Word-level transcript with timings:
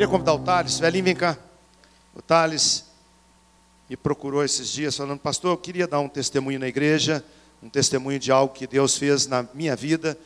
Queria 0.00 0.10
convidar 0.10 0.32
o 0.32 0.38
Thales, 0.38 0.78
velhinho, 0.78 1.04
vem 1.04 1.14
cá. 1.14 1.36
O 2.14 2.22
Thales 2.22 2.86
me 3.86 3.98
procurou 3.98 4.42
esses 4.42 4.70
dias 4.70 4.96
falando, 4.96 5.20
pastor, 5.20 5.50
eu 5.50 5.58
queria 5.58 5.86
dar 5.86 6.00
um 6.00 6.08
testemunho 6.08 6.58
na 6.58 6.66
igreja, 6.66 7.22
um 7.62 7.68
testemunho 7.68 8.18
de 8.18 8.32
algo 8.32 8.54
que 8.54 8.66
Deus 8.66 8.96
fez 8.96 9.26
na 9.26 9.46
minha 9.52 9.76
vida, 9.76 10.18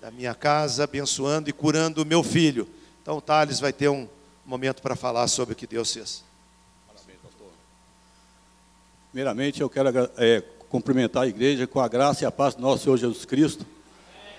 na 0.00 0.10
minha 0.10 0.34
casa, 0.34 0.82
abençoando 0.82 1.48
e 1.48 1.52
curando 1.52 2.02
o 2.02 2.04
meu 2.04 2.24
filho. 2.24 2.68
Então 3.00 3.16
o 3.16 3.20
Thales 3.20 3.60
vai 3.60 3.72
ter 3.72 3.88
um 3.88 4.08
momento 4.44 4.82
para 4.82 4.96
falar 4.96 5.28
sobre 5.28 5.52
o 5.52 5.56
que 5.56 5.68
Deus 5.68 5.92
fez. 5.94 6.24
Parabéns, 6.88 7.20
pastor. 7.22 7.46
Primeiramente, 9.12 9.60
eu 9.60 9.70
quero 9.70 9.88
é, 10.16 10.42
cumprimentar 10.68 11.22
a 11.22 11.28
igreja 11.28 11.64
com 11.64 11.78
a 11.78 11.86
graça 11.86 12.24
e 12.24 12.26
a 12.26 12.32
paz 12.32 12.56
do 12.56 12.62
nosso 12.62 12.82
Senhor 12.82 12.96
Jesus 12.96 13.24
Cristo. 13.24 13.64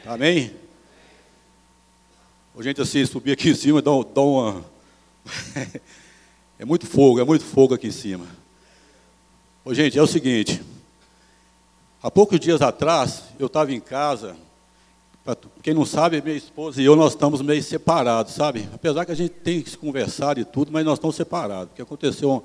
Amém? 0.06 0.54
A 2.54 2.62
gente 2.62 2.82
assim, 2.82 3.06
subir 3.06 3.32
aqui 3.32 3.52
em 3.52 3.56
cima, 3.56 3.82
dá, 3.82 3.92
dá 4.14 4.22
uma. 4.22 4.73
é 6.60 6.66
muito 6.66 6.86
fogo, 6.86 7.20
é 7.20 7.24
muito 7.24 7.44
fogo 7.44 7.74
aqui 7.74 7.88
em 7.88 7.92
cima. 7.92 8.26
Ô, 9.66 9.74
gente, 9.74 9.98
é 9.98 10.02
o 10.02 10.08
seguinte. 10.08 10.62
Há 12.02 12.12
poucos 12.12 12.40
dias 12.40 12.62
atrás, 12.62 13.24
eu 13.40 13.48
estava 13.48 13.72
em 13.72 13.80
casa. 13.80 14.36
Pra, 15.24 15.38
quem 15.62 15.74
não 15.74 15.86
sabe, 15.86 16.22
minha 16.22 16.36
esposa 16.36 16.82
e 16.82 16.86
eu, 16.86 16.98
nós 16.98 17.14
estamos 17.14 17.42
meio 17.42 17.64
separados, 17.64 18.34
sabe? 18.34 18.68
Apesar 18.74 19.06
que 19.06 19.14
a 19.14 19.16
gente 19.16 19.32
tem 19.32 19.62
que 19.62 19.70
se 19.70 19.78
conversar 19.78 20.38
e 20.38 20.44
tudo, 20.44 20.72
mas 20.72 20.84
nós 20.84 20.96
estamos 20.98 21.16
separados. 21.16 21.70
Porque 21.70 21.82
aconteceu 21.82 22.30
um, 22.30 22.42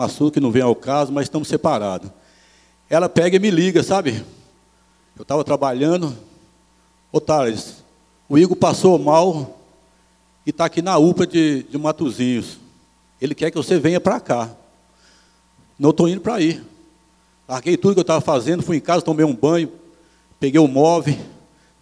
um 0.00 0.02
assunto 0.02 0.32
que 0.32 0.40
não 0.40 0.50
vem 0.50 0.62
ao 0.62 0.74
caso, 0.74 1.12
mas 1.12 1.26
estamos 1.26 1.48
separados. 1.48 2.10
Ela 2.88 3.08
pega 3.08 3.36
e 3.36 3.38
me 3.38 3.50
liga, 3.50 3.82
sabe? 3.82 4.24
Eu 5.16 5.22
estava 5.22 5.44
trabalhando. 5.44 6.16
Ô, 7.12 7.20
Thales, 7.20 7.84
o 8.26 8.38
Igor 8.38 8.56
passou 8.56 8.98
mal 8.98 9.58
e 10.46 10.50
está 10.50 10.66
aqui 10.66 10.82
na 10.82 10.98
UPA 10.98 11.26
de, 11.26 11.62
de 11.64 11.78
Matozinhos. 11.78 12.58
Ele 13.20 13.34
quer 13.34 13.50
que 13.50 13.56
você 13.56 13.78
venha 13.78 14.00
para 14.00 14.20
cá. 14.20 14.50
Não 15.78 15.90
estou 15.90 16.08
indo 16.08 16.20
para 16.20 16.34
aí. 16.34 16.60
Larguei 17.48 17.76
tudo 17.76 17.94
que 17.94 18.00
eu 18.00 18.02
estava 18.02 18.20
fazendo, 18.20 18.62
fui 18.62 18.76
em 18.76 18.80
casa, 18.80 19.04
tomei 19.04 19.24
um 19.24 19.34
banho, 19.34 19.70
peguei 20.40 20.60
o 20.60 20.66
móvel, 20.66 21.16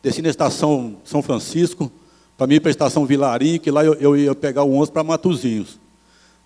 desci 0.02 0.20
na 0.20 0.28
estação 0.28 0.96
São 1.04 1.22
Francisco, 1.22 1.90
para 2.36 2.46
mim 2.46 2.60
para 2.60 2.70
a 2.70 2.72
estação 2.72 3.06
Vilarim, 3.06 3.58
que 3.58 3.70
lá 3.70 3.84
eu, 3.84 3.94
eu 3.94 4.16
ia 4.16 4.34
pegar 4.34 4.64
o 4.64 4.74
11 4.74 4.90
para 4.90 5.04
Matozinhos. 5.04 5.78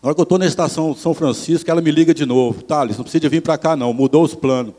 Na 0.02 0.08
hora 0.08 0.14
que 0.14 0.20
eu 0.20 0.24
estou 0.24 0.38
na 0.38 0.46
estação 0.46 0.94
São 0.94 1.14
Francisco, 1.14 1.70
ela 1.70 1.80
me 1.80 1.91
liga 1.91 2.12
de 2.12 2.26
novo. 2.26 2.62
Thales, 2.62 2.96
não 2.96 3.04
precisa 3.04 3.28
vir 3.28 3.41
para 3.41 3.56
cá 3.56 3.74
não, 3.74 3.92
mudou 3.92 4.22
os 4.22 4.34
planos. 4.34 4.74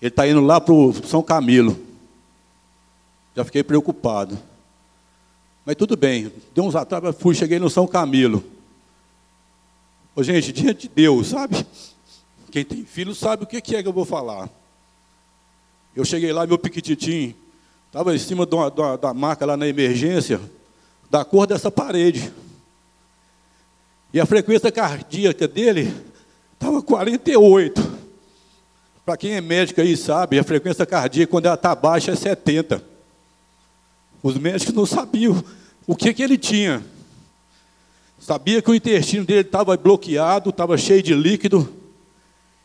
Ele 0.00 0.08
está 0.08 0.28
indo 0.28 0.40
lá 0.40 0.60
para 0.60 0.74
o 0.74 0.92
São 1.06 1.22
Camilo. 1.22 1.78
Já 3.34 3.44
fiquei 3.44 3.62
preocupado. 3.62 4.38
Mas 5.66 5.74
tudo 5.74 5.96
bem, 5.96 6.32
deu 6.54 6.64
uns 6.64 6.76
atrás, 6.76 7.16
fui, 7.18 7.34
cheguei 7.34 7.58
no 7.58 7.68
São 7.68 7.88
Camilo. 7.88 8.44
Ô, 10.14 10.22
gente, 10.22 10.52
diante 10.52 10.82
de 10.82 10.94
Deus, 10.94 11.26
sabe? 11.26 11.66
Quem 12.52 12.64
tem 12.64 12.84
filho 12.84 13.12
sabe 13.16 13.42
o 13.42 13.46
que 13.48 13.56
é 13.74 13.82
que 13.82 13.88
eu 13.88 13.92
vou 13.92 14.04
falar. 14.04 14.48
Eu 15.94 16.04
cheguei 16.04 16.32
lá, 16.32 16.46
meu 16.46 16.56
piquititim 16.56 17.34
estava 17.88 18.14
em 18.14 18.18
cima 18.18 18.46
de 18.46 18.54
uma, 18.54 18.70
de 18.70 18.80
uma, 18.80 18.96
da 18.96 19.12
maca 19.12 19.44
lá 19.44 19.56
na 19.56 19.66
emergência, 19.66 20.40
da 21.10 21.24
cor 21.24 21.48
dessa 21.48 21.68
parede. 21.68 22.32
E 24.14 24.20
a 24.20 24.26
frequência 24.26 24.70
cardíaca 24.70 25.48
dele 25.48 25.92
estava 26.54 26.80
48. 26.80 27.96
Para 29.04 29.16
quem 29.16 29.32
é 29.32 29.40
médico 29.40 29.80
aí 29.80 29.96
sabe, 29.96 30.38
a 30.38 30.44
frequência 30.44 30.86
cardíaca, 30.86 31.28
quando 31.28 31.46
ela 31.46 31.56
está 31.56 31.74
baixa, 31.74 32.12
é 32.12 32.14
70. 32.14 32.95
Os 34.22 34.36
médicos 34.38 34.74
não 34.74 34.86
sabiam 34.86 35.42
o 35.86 35.94
que, 35.94 36.12
que 36.12 36.22
ele 36.22 36.36
tinha. 36.36 36.84
Sabia 38.18 38.60
que 38.60 38.70
o 38.70 38.74
intestino 38.74 39.24
dele 39.24 39.42
estava 39.42 39.76
bloqueado, 39.76 40.50
estava 40.50 40.76
cheio 40.76 41.02
de 41.02 41.14
líquido. 41.14 41.68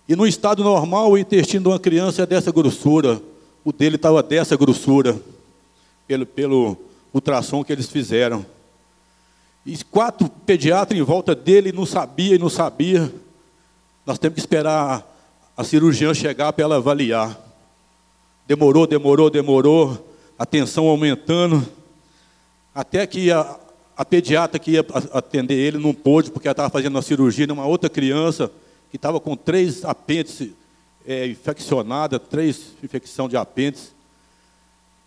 E 0.07 0.15
no 0.15 0.25
estado 0.25 0.63
normal, 0.63 1.11
o 1.11 1.17
intestino 1.17 1.63
de 1.63 1.69
uma 1.69 1.79
criança 1.79 2.23
é 2.23 2.25
dessa 2.25 2.51
grossura. 2.51 3.21
O 3.63 3.71
dele 3.71 3.95
estava 3.95 4.23
dessa 4.23 4.55
grossura, 4.57 5.21
pelo, 6.07 6.25
pelo 6.25 6.77
ultrassom 7.13 7.63
que 7.63 7.71
eles 7.71 7.89
fizeram. 7.89 8.45
E 9.65 9.77
quatro 9.83 10.27
pediatras 10.45 10.99
em 10.99 11.03
volta 11.03 11.35
dele 11.35 11.71
não 11.71 11.85
sabia 11.85 12.35
e 12.35 12.39
não 12.39 12.49
sabia. 12.49 13.13
Nós 14.05 14.17
temos 14.17 14.35
que 14.35 14.39
esperar 14.39 15.07
a 15.55 15.63
cirurgiã 15.63 16.13
chegar 16.13 16.51
para 16.53 16.63
ela 16.63 16.77
avaliar. 16.77 17.39
Demorou, 18.47 18.87
demorou, 18.87 19.29
demorou 19.29 20.10
a 20.41 20.45
tensão 20.47 20.87
aumentando, 20.87 21.63
até 22.73 23.05
que 23.05 23.31
a, 23.31 23.59
a 23.95 24.03
pediatra 24.03 24.57
que 24.57 24.71
ia 24.71 24.83
atender 25.13 25.53
ele 25.53 25.77
não 25.77 25.93
pôde, 25.93 26.31
porque 26.31 26.47
ela 26.47 26.53
estava 26.53 26.69
fazendo 26.71 26.95
uma 26.95 27.03
cirurgia 27.03 27.45
numa 27.45 27.67
outra 27.67 27.87
criança 27.87 28.51
que 28.89 28.95
estava 28.95 29.19
com 29.19 29.37
três 29.37 29.85
apêndices 29.85 30.49
é, 31.05 31.27
infeccionada, 31.27 32.17
três 32.17 32.71
infecção 32.83 33.29
de 33.29 33.37
apêndice. 33.37 33.91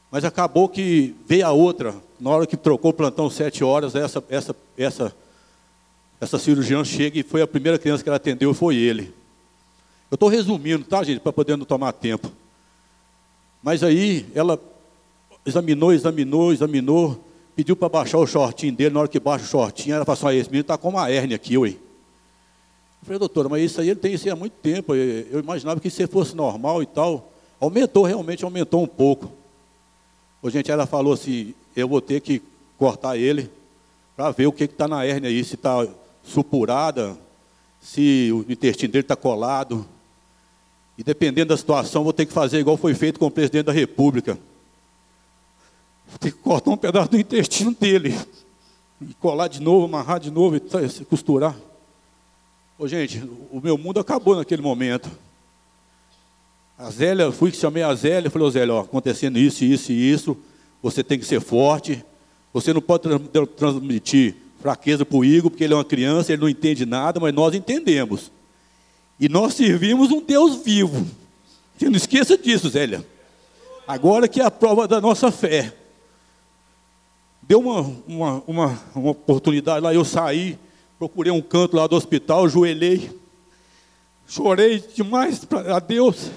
Mas 0.08 0.24
acabou 0.24 0.68
que 0.68 1.16
veio 1.26 1.44
a 1.44 1.50
outra, 1.50 1.96
na 2.20 2.30
hora 2.30 2.46
que 2.46 2.56
trocou 2.56 2.92
o 2.92 2.94
plantão 2.94 3.28
sete 3.28 3.64
horas, 3.64 3.96
essa, 3.96 4.22
essa, 4.28 4.54
essa, 4.78 5.16
essa 6.20 6.38
cirurgiã 6.38 6.84
chega 6.84 7.18
e 7.18 7.24
foi 7.24 7.42
a 7.42 7.46
primeira 7.48 7.76
criança 7.76 8.04
que 8.04 8.08
ela 8.08 8.18
atendeu, 8.18 8.54
foi 8.54 8.76
ele. 8.76 9.12
Eu 10.12 10.14
estou 10.14 10.28
resumindo, 10.28 10.84
tá, 10.84 11.02
gente, 11.02 11.18
para 11.18 11.32
poder 11.32 11.56
não 11.56 11.64
tomar 11.64 11.90
tempo. 11.90 12.30
Mas 13.60 13.82
aí 13.82 14.28
ela 14.32 14.56
examinou, 15.44 15.92
examinou, 15.92 16.52
examinou, 16.52 17.24
pediu 17.54 17.76
para 17.76 17.88
baixar 17.88 18.18
o 18.18 18.26
shortinho 18.26 18.74
dele, 18.74 18.94
na 18.94 19.00
hora 19.00 19.08
que 19.08 19.20
baixa 19.20 19.44
o 19.44 19.48
shortinho, 19.48 19.94
ela 19.94 20.04
falou 20.04 20.30
assim, 20.30 20.38
esse 20.38 20.50
menino 20.50 20.62
está 20.62 20.76
com 20.76 20.88
uma 20.88 21.10
hérnia 21.10 21.36
aqui, 21.36 21.56
ué. 21.56 21.70
Eu 21.70 23.06
falei, 23.06 23.18
doutora, 23.18 23.48
mas 23.48 23.62
isso 23.62 23.80
aí 23.80 23.90
ele 23.90 24.00
tem 24.00 24.14
isso 24.14 24.30
há 24.30 24.34
muito 24.34 24.54
tempo, 24.54 24.94
eu 24.94 25.38
imaginava 25.40 25.78
que 25.78 25.90
se 25.90 26.06
fosse 26.06 26.34
normal 26.34 26.82
e 26.82 26.86
tal. 26.86 27.30
Aumentou, 27.60 28.04
realmente 28.04 28.44
aumentou 28.44 28.82
um 28.82 28.86
pouco. 28.86 29.30
Ô, 30.42 30.50
gente, 30.50 30.70
ela 30.70 30.86
falou 30.86 31.12
assim, 31.12 31.54
eu 31.76 31.86
vou 31.86 32.00
ter 32.00 32.20
que 32.20 32.42
cortar 32.78 33.16
ele 33.16 33.50
para 34.16 34.30
ver 34.30 34.46
o 34.46 34.52
que 34.52 34.64
está 34.64 34.88
na 34.88 35.04
hérnia 35.04 35.28
aí, 35.28 35.44
se 35.44 35.54
está 35.54 35.86
supurada, 36.22 37.16
se 37.80 38.30
o 38.32 38.50
intestino 38.50 38.92
dele 38.92 39.04
está 39.04 39.16
colado. 39.16 39.86
E 40.96 41.04
dependendo 41.04 41.50
da 41.50 41.56
situação, 41.56 42.04
vou 42.04 42.12
ter 42.12 42.24
que 42.24 42.32
fazer 42.32 42.58
igual 42.58 42.76
foi 42.76 42.94
feito 42.94 43.18
com 43.18 43.26
o 43.26 43.30
presidente 43.30 43.66
da 43.66 43.72
República. 43.72 44.38
Tem 46.20 46.30
que 46.30 46.38
cortar 46.38 46.70
um 46.70 46.76
pedaço 46.76 47.10
do 47.10 47.18
intestino 47.18 47.74
dele. 47.74 48.18
E 49.00 49.12
colar 49.14 49.48
de 49.48 49.60
novo, 49.60 49.86
amarrar 49.86 50.20
de 50.20 50.30
novo, 50.30 50.56
e 50.56 51.04
costurar. 51.04 51.56
Ô, 52.78 52.88
gente, 52.88 53.22
o 53.50 53.60
meu 53.60 53.78
mundo 53.78 54.00
acabou 54.00 54.36
naquele 54.36 54.62
momento. 54.62 55.10
A 56.76 56.90
Zélia, 56.90 57.30
fui 57.30 57.50
que 57.50 57.56
chamei 57.56 57.82
a 57.82 57.94
Zélia, 57.94 58.30
falei, 58.30 58.48
ô 58.48 58.50
Zélia, 58.50 58.74
ó, 58.74 58.80
acontecendo 58.80 59.38
isso, 59.38 59.64
isso 59.64 59.92
e 59.92 60.12
isso, 60.12 60.36
você 60.82 61.04
tem 61.04 61.18
que 61.18 61.24
ser 61.24 61.40
forte, 61.40 62.04
você 62.52 62.72
não 62.72 62.80
pode 62.80 63.04
transmitir 63.56 64.34
fraqueza 64.60 65.04
para 65.04 65.16
o 65.16 65.24
Igor, 65.24 65.50
porque 65.50 65.62
ele 65.62 65.72
é 65.72 65.76
uma 65.76 65.84
criança, 65.84 66.32
ele 66.32 66.42
não 66.42 66.48
entende 66.48 66.84
nada, 66.84 67.20
mas 67.20 67.32
nós 67.32 67.54
entendemos. 67.54 68.32
E 69.20 69.28
nós 69.28 69.54
servimos 69.54 70.10
um 70.10 70.20
Deus 70.20 70.56
vivo. 70.64 71.06
Você 71.78 71.88
não 71.88 71.96
esqueça 71.96 72.36
disso, 72.36 72.68
Zélia. 72.68 73.06
Agora 73.86 74.26
que 74.26 74.40
é 74.40 74.44
a 74.44 74.50
prova 74.50 74.88
da 74.88 75.00
nossa 75.00 75.30
fé. 75.30 75.72
Deu 77.46 77.60
uma, 77.60 77.80
uma, 78.06 78.42
uma, 78.46 78.82
uma 78.94 79.10
oportunidade 79.10 79.80
lá, 79.80 79.92
eu 79.92 80.04
saí, 80.04 80.58
procurei 80.98 81.30
um 81.30 81.42
canto 81.42 81.76
lá 81.76 81.86
do 81.86 81.94
hospital, 81.94 82.48
joelhei, 82.48 83.10
chorei 84.26 84.78
demais 84.78 85.46
a 85.70 85.78
Deus. 85.78 86.30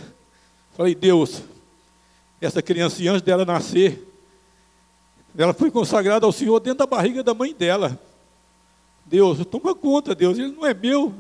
Falei, 0.75 0.93
Deus, 0.93 1.43
essa 2.41 2.61
criança, 2.61 3.01
antes 3.03 3.21
dela 3.21 3.45
nascer, 3.45 4.05
ela 5.37 5.53
foi 5.53 5.71
consagrada 5.71 6.25
ao 6.25 6.31
Senhor 6.33 6.59
dentro 6.59 6.79
da 6.79 6.85
barriga 6.85 7.23
da 7.23 7.33
mãe 7.33 7.53
dela. 7.53 7.97
Deus, 9.05 9.45
toma 9.45 9.73
conta, 9.73 10.13
Deus, 10.13 10.37
ele 10.37 10.51
não 10.51 10.65
é 10.65 10.73
meu, 10.73 11.13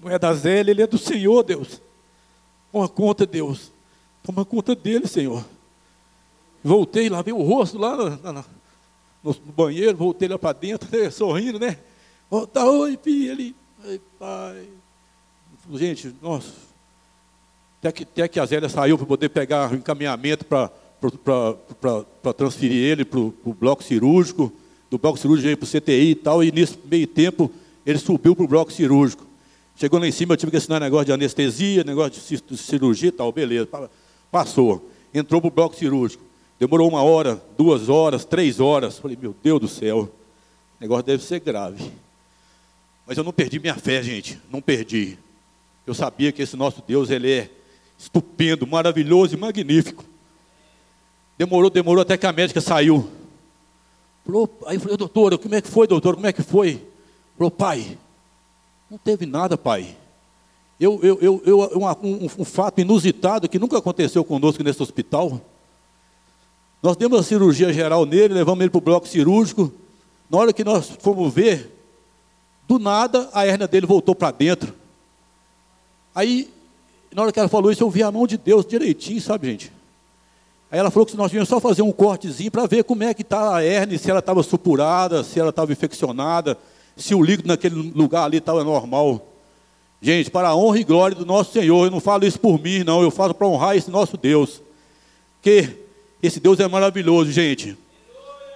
não 0.00 0.10
é 0.10 0.18
da 0.18 0.32
Zélia, 0.32 0.70
ele 0.70 0.82
é 0.82 0.86
do 0.86 0.96
Senhor, 0.96 1.42
Deus. 1.42 1.82
Toma 2.72 2.88
conta, 2.88 3.26
Deus. 3.26 3.70
Toma 4.22 4.42
conta 4.42 4.74
dele, 4.74 5.06
Senhor. 5.06 5.44
Voltei, 6.62 7.10
lavei 7.10 7.34
o 7.34 7.42
rosto 7.42 7.76
lá 7.76 7.94
na, 7.94 8.32
na, 8.32 8.44
no 9.24 9.52
banheiro, 9.52 9.96
voltei 9.96 10.28
lá 10.28 10.38
para 10.38 10.52
dentro, 10.52 10.88
né, 10.96 11.10
sorrindo, 11.10 11.58
né? 11.58 11.78
Oh, 12.30 12.46
tá, 12.46 12.64
oi, 12.64 12.98
filho, 13.02 13.32
ele, 13.32 13.56
ai, 13.86 14.00
pai. 14.18 14.68
Gente, 15.72 16.14
nossa, 16.20 16.52
até 17.78 17.90
que, 17.92 18.02
até 18.02 18.28
que 18.28 18.38
a 18.38 18.44
Zélia 18.44 18.68
saiu 18.68 18.98
para 18.98 19.06
poder 19.06 19.30
pegar 19.30 19.72
o 19.72 19.74
encaminhamento 19.74 20.44
para 20.44 20.70
transferir 22.36 22.82
ele 22.84 23.04
para 23.04 23.18
o 23.20 23.56
bloco 23.58 23.82
cirúrgico, 23.82 24.52
do 24.90 24.98
bloco 24.98 25.18
cirúrgico 25.18 25.44
veio 25.44 25.56
para 25.56 25.64
o 25.64 25.68
CTI 25.68 26.10
e 26.10 26.14
tal, 26.14 26.44
e 26.44 26.52
nesse 26.52 26.78
meio 26.84 27.06
tempo 27.06 27.50
ele 27.84 27.98
subiu 27.98 28.36
para 28.36 28.44
o 28.44 28.48
bloco 28.48 28.72
cirúrgico. 28.72 29.26
Chegou 29.76 29.98
lá 29.98 30.06
em 30.06 30.12
cima, 30.12 30.34
eu 30.34 30.36
tive 30.36 30.50
que 30.50 30.56
assinar 30.56 30.80
negócio 30.80 31.06
de 31.06 31.12
anestesia, 31.12 31.82
negócio 31.82 32.22
de 32.46 32.56
cirurgia 32.56 33.08
e 33.08 33.12
tal, 33.12 33.32
beleza. 33.32 33.68
Passou. 34.30 34.88
Entrou 35.12 35.40
para 35.40 35.48
o 35.48 35.50
bloco 35.50 35.74
cirúrgico. 35.74 36.22
Demorou 36.64 36.88
uma 36.88 37.02
hora, 37.02 37.42
duas 37.58 37.90
horas, 37.90 38.24
três 38.24 38.58
horas. 38.58 38.98
Falei, 38.98 39.18
meu 39.20 39.36
Deus 39.42 39.60
do 39.60 39.68
céu, 39.68 39.98
o 39.98 40.80
negócio 40.80 41.04
deve 41.04 41.22
ser 41.22 41.38
grave. 41.38 41.92
Mas 43.06 43.18
eu 43.18 43.22
não 43.22 43.34
perdi 43.34 43.58
minha 43.58 43.74
fé, 43.74 44.02
gente. 44.02 44.40
Não 44.50 44.62
perdi. 44.62 45.18
Eu 45.86 45.92
sabia 45.92 46.32
que 46.32 46.40
esse 46.40 46.56
nosso 46.56 46.82
Deus, 46.88 47.10
ele 47.10 47.30
é 47.30 47.50
estupendo, 47.98 48.66
maravilhoso 48.66 49.34
e 49.34 49.36
magnífico. 49.36 50.06
Demorou, 51.36 51.68
demorou 51.68 52.00
até 52.00 52.16
que 52.16 52.24
a 52.24 52.32
médica 52.32 52.62
saiu. 52.62 53.10
Falou, 54.24 54.48
aí 54.64 54.76
eu 54.76 54.80
falei, 54.80 54.96
doutora, 54.96 55.36
como 55.36 55.54
é 55.54 55.60
que 55.60 55.68
foi, 55.68 55.86
doutor? 55.86 56.14
Como 56.14 56.26
é 56.26 56.32
que 56.32 56.42
foi? 56.42 56.82
Falou, 57.36 57.50
pai, 57.50 57.98
não 58.90 58.96
teve 58.96 59.26
nada, 59.26 59.58
pai. 59.58 59.94
Eu, 60.80 60.98
eu, 61.02 61.18
eu, 61.20 61.42
eu 61.44 61.82
um, 62.02 62.24
um, 62.24 62.44
fato 62.46 62.80
inusitado 62.80 63.50
que 63.50 63.58
nunca 63.58 63.76
aconteceu 63.76 64.24
conosco 64.24 64.62
nesse 64.62 64.82
hospital. 64.82 65.42
Nós 66.84 66.98
demos 66.98 67.18
a 67.18 67.22
cirurgia 67.22 67.72
geral 67.72 68.04
nele, 68.04 68.34
levamos 68.34 68.60
ele 68.60 68.68
para 68.68 68.76
o 68.76 68.82
bloco 68.82 69.08
cirúrgico. 69.08 69.72
Na 70.28 70.36
hora 70.36 70.52
que 70.52 70.62
nós 70.62 70.92
fomos 71.00 71.32
ver, 71.32 71.74
do 72.68 72.78
nada 72.78 73.30
a 73.32 73.46
hérnia 73.46 73.66
dele 73.66 73.86
voltou 73.86 74.14
para 74.14 74.30
dentro. 74.30 74.74
Aí, 76.14 76.50
na 77.10 77.22
hora 77.22 77.32
que 77.32 77.38
ela 77.40 77.48
falou 77.48 77.72
isso, 77.72 77.82
eu 77.82 77.88
vi 77.88 78.02
a 78.02 78.12
mão 78.12 78.26
de 78.26 78.36
Deus 78.36 78.66
direitinho, 78.66 79.18
sabe, 79.18 79.46
gente? 79.46 79.72
Aí 80.70 80.78
ela 80.78 80.90
falou 80.90 81.06
que 81.06 81.16
nós 81.16 81.30
tínhamos 81.30 81.48
só 81.48 81.58
fazer 81.58 81.80
um 81.80 81.90
cortezinho 81.90 82.50
para 82.50 82.66
ver 82.66 82.84
como 82.84 83.02
é 83.02 83.14
que 83.14 83.22
está 83.22 83.56
a 83.56 83.64
hérnia, 83.64 83.98
se 83.98 84.10
ela 84.10 84.20
estava 84.20 84.42
supurada, 84.42 85.24
se 85.24 85.40
ela 85.40 85.48
estava 85.48 85.72
infeccionada, 85.72 86.58
se 86.94 87.14
o 87.14 87.22
líquido 87.22 87.48
naquele 87.48 87.76
lugar 87.76 88.24
ali 88.24 88.36
estava 88.36 88.62
normal. 88.62 89.26
Gente, 90.02 90.30
para 90.30 90.48
a 90.48 90.54
honra 90.54 90.80
e 90.80 90.84
glória 90.84 91.16
do 91.16 91.24
nosso 91.24 91.50
Senhor, 91.50 91.86
eu 91.86 91.90
não 91.90 91.98
falo 91.98 92.26
isso 92.26 92.38
por 92.38 92.60
mim, 92.60 92.84
não, 92.84 93.00
eu 93.00 93.10
falo 93.10 93.32
para 93.32 93.46
honrar 93.46 93.74
esse 93.74 93.90
nosso 93.90 94.18
Deus. 94.18 94.60
Que 95.40 95.82
esse 96.26 96.40
Deus 96.40 96.58
é 96.60 96.66
maravilhoso, 96.66 97.30
gente. 97.30 97.76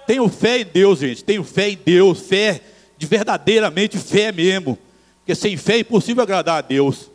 Tenho 0.07 0.27
fé 0.27 0.61
em 0.61 0.65
Deus, 0.65 0.99
gente. 0.99 1.23
Tenho 1.23 1.43
fé 1.43 1.69
em 1.69 1.77
Deus, 1.77 2.21
fé 2.21 2.61
de 2.97 3.05
verdadeiramente 3.05 3.97
fé 3.97 4.31
mesmo. 4.31 4.77
Porque 5.19 5.35
sem 5.35 5.55
fé 5.55 5.75
é 5.75 5.79
impossível 5.79 6.23
agradar 6.23 6.57
a 6.57 6.61
Deus. 6.61 7.11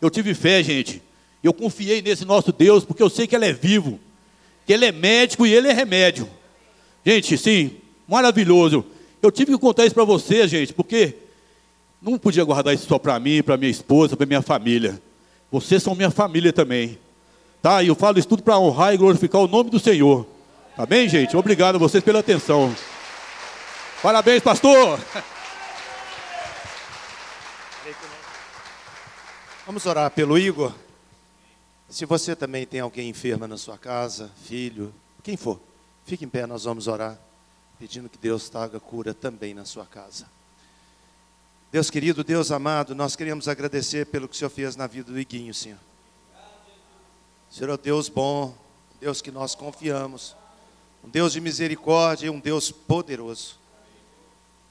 Eu 0.00 0.08
tive 0.08 0.32
fé, 0.32 0.62
gente. 0.62 1.02
Eu 1.42 1.52
confiei 1.52 2.00
nesse 2.00 2.24
nosso 2.24 2.52
Deus, 2.52 2.84
porque 2.84 3.02
eu 3.02 3.10
sei 3.10 3.26
que 3.26 3.34
Ele 3.36 3.46
é 3.46 3.52
vivo, 3.52 4.00
que 4.66 4.72
Ele 4.72 4.86
é 4.86 4.92
médico 4.92 5.46
e 5.46 5.52
Ele 5.52 5.68
é 5.68 5.72
remédio. 5.72 6.28
Gente, 7.04 7.36
sim, 7.36 7.72
maravilhoso. 8.08 8.84
Eu 9.22 9.30
tive 9.30 9.52
que 9.52 9.58
contar 9.58 9.84
isso 9.84 9.94
para 9.94 10.04
você, 10.04 10.48
gente, 10.48 10.72
porque 10.72 11.14
não 12.00 12.18
podia 12.18 12.44
guardar 12.44 12.74
isso 12.74 12.86
só 12.86 12.98
para 12.98 13.18
mim, 13.20 13.42
para 13.42 13.56
minha 13.58 13.70
esposa, 13.70 14.16
para 14.16 14.26
minha 14.26 14.40
família. 14.42 15.00
Vocês 15.52 15.82
são 15.82 15.94
minha 15.94 16.10
família 16.10 16.52
também. 16.52 16.98
Tá? 17.62 17.82
E 17.82 17.88
eu 17.88 17.94
falo 17.94 18.18
isso 18.18 18.28
tudo 18.28 18.42
para 18.42 18.58
honrar 18.58 18.94
e 18.94 18.96
glorificar 18.96 19.40
o 19.42 19.48
nome 19.48 19.70
do 19.70 19.78
Senhor. 19.78 20.26
Tá 20.76 20.86
bem, 20.86 21.08
gente? 21.08 21.36
Obrigado 21.36 21.74
a 21.76 21.78
vocês 21.78 22.02
pela 22.02 22.20
atenção. 22.20 22.74
Parabéns, 24.02 24.42
pastor. 24.42 24.98
Vamos 29.66 29.84
orar 29.86 30.10
pelo 30.10 30.38
Igor. 30.38 30.72
Se 31.88 32.06
você 32.06 32.34
também 32.34 32.66
tem 32.66 32.80
alguém 32.80 33.08
enferma 33.08 33.46
na 33.46 33.56
sua 33.56 33.76
casa, 33.76 34.30
filho, 34.44 34.94
quem 35.22 35.36
for, 35.36 35.60
fique 36.04 36.24
em 36.24 36.28
pé, 36.28 36.46
nós 36.46 36.64
vamos 36.64 36.88
orar, 36.88 37.18
pedindo 37.78 38.08
que 38.08 38.16
Deus 38.16 38.48
traga 38.48 38.80
cura 38.80 39.12
também 39.12 39.52
na 39.54 39.64
sua 39.64 39.84
casa. 39.84 40.26
Deus 41.70 41.90
querido, 41.90 42.24
Deus 42.24 42.50
amado, 42.50 42.94
nós 42.94 43.14
queremos 43.14 43.48
agradecer 43.48 44.06
pelo 44.06 44.28
que 44.28 44.34
o 44.34 44.38
Senhor 44.38 44.50
fez 44.50 44.76
na 44.76 44.86
vida 44.86 45.12
do 45.12 45.18
Iguinho, 45.18 45.52
Senhor. 45.52 45.78
Senhor 47.50 47.74
é 47.74 47.76
Deus 47.76 48.08
bom, 48.08 48.54
Deus 49.00 49.20
que 49.20 49.32
nós 49.32 49.56
confiamos, 49.56 50.36
um 51.04 51.08
Deus 51.08 51.32
de 51.32 51.40
misericórdia 51.40 52.28
e 52.28 52.30
um 52.30 52.38
Deus 52.38 52.70
poderoso. 52.70 53.58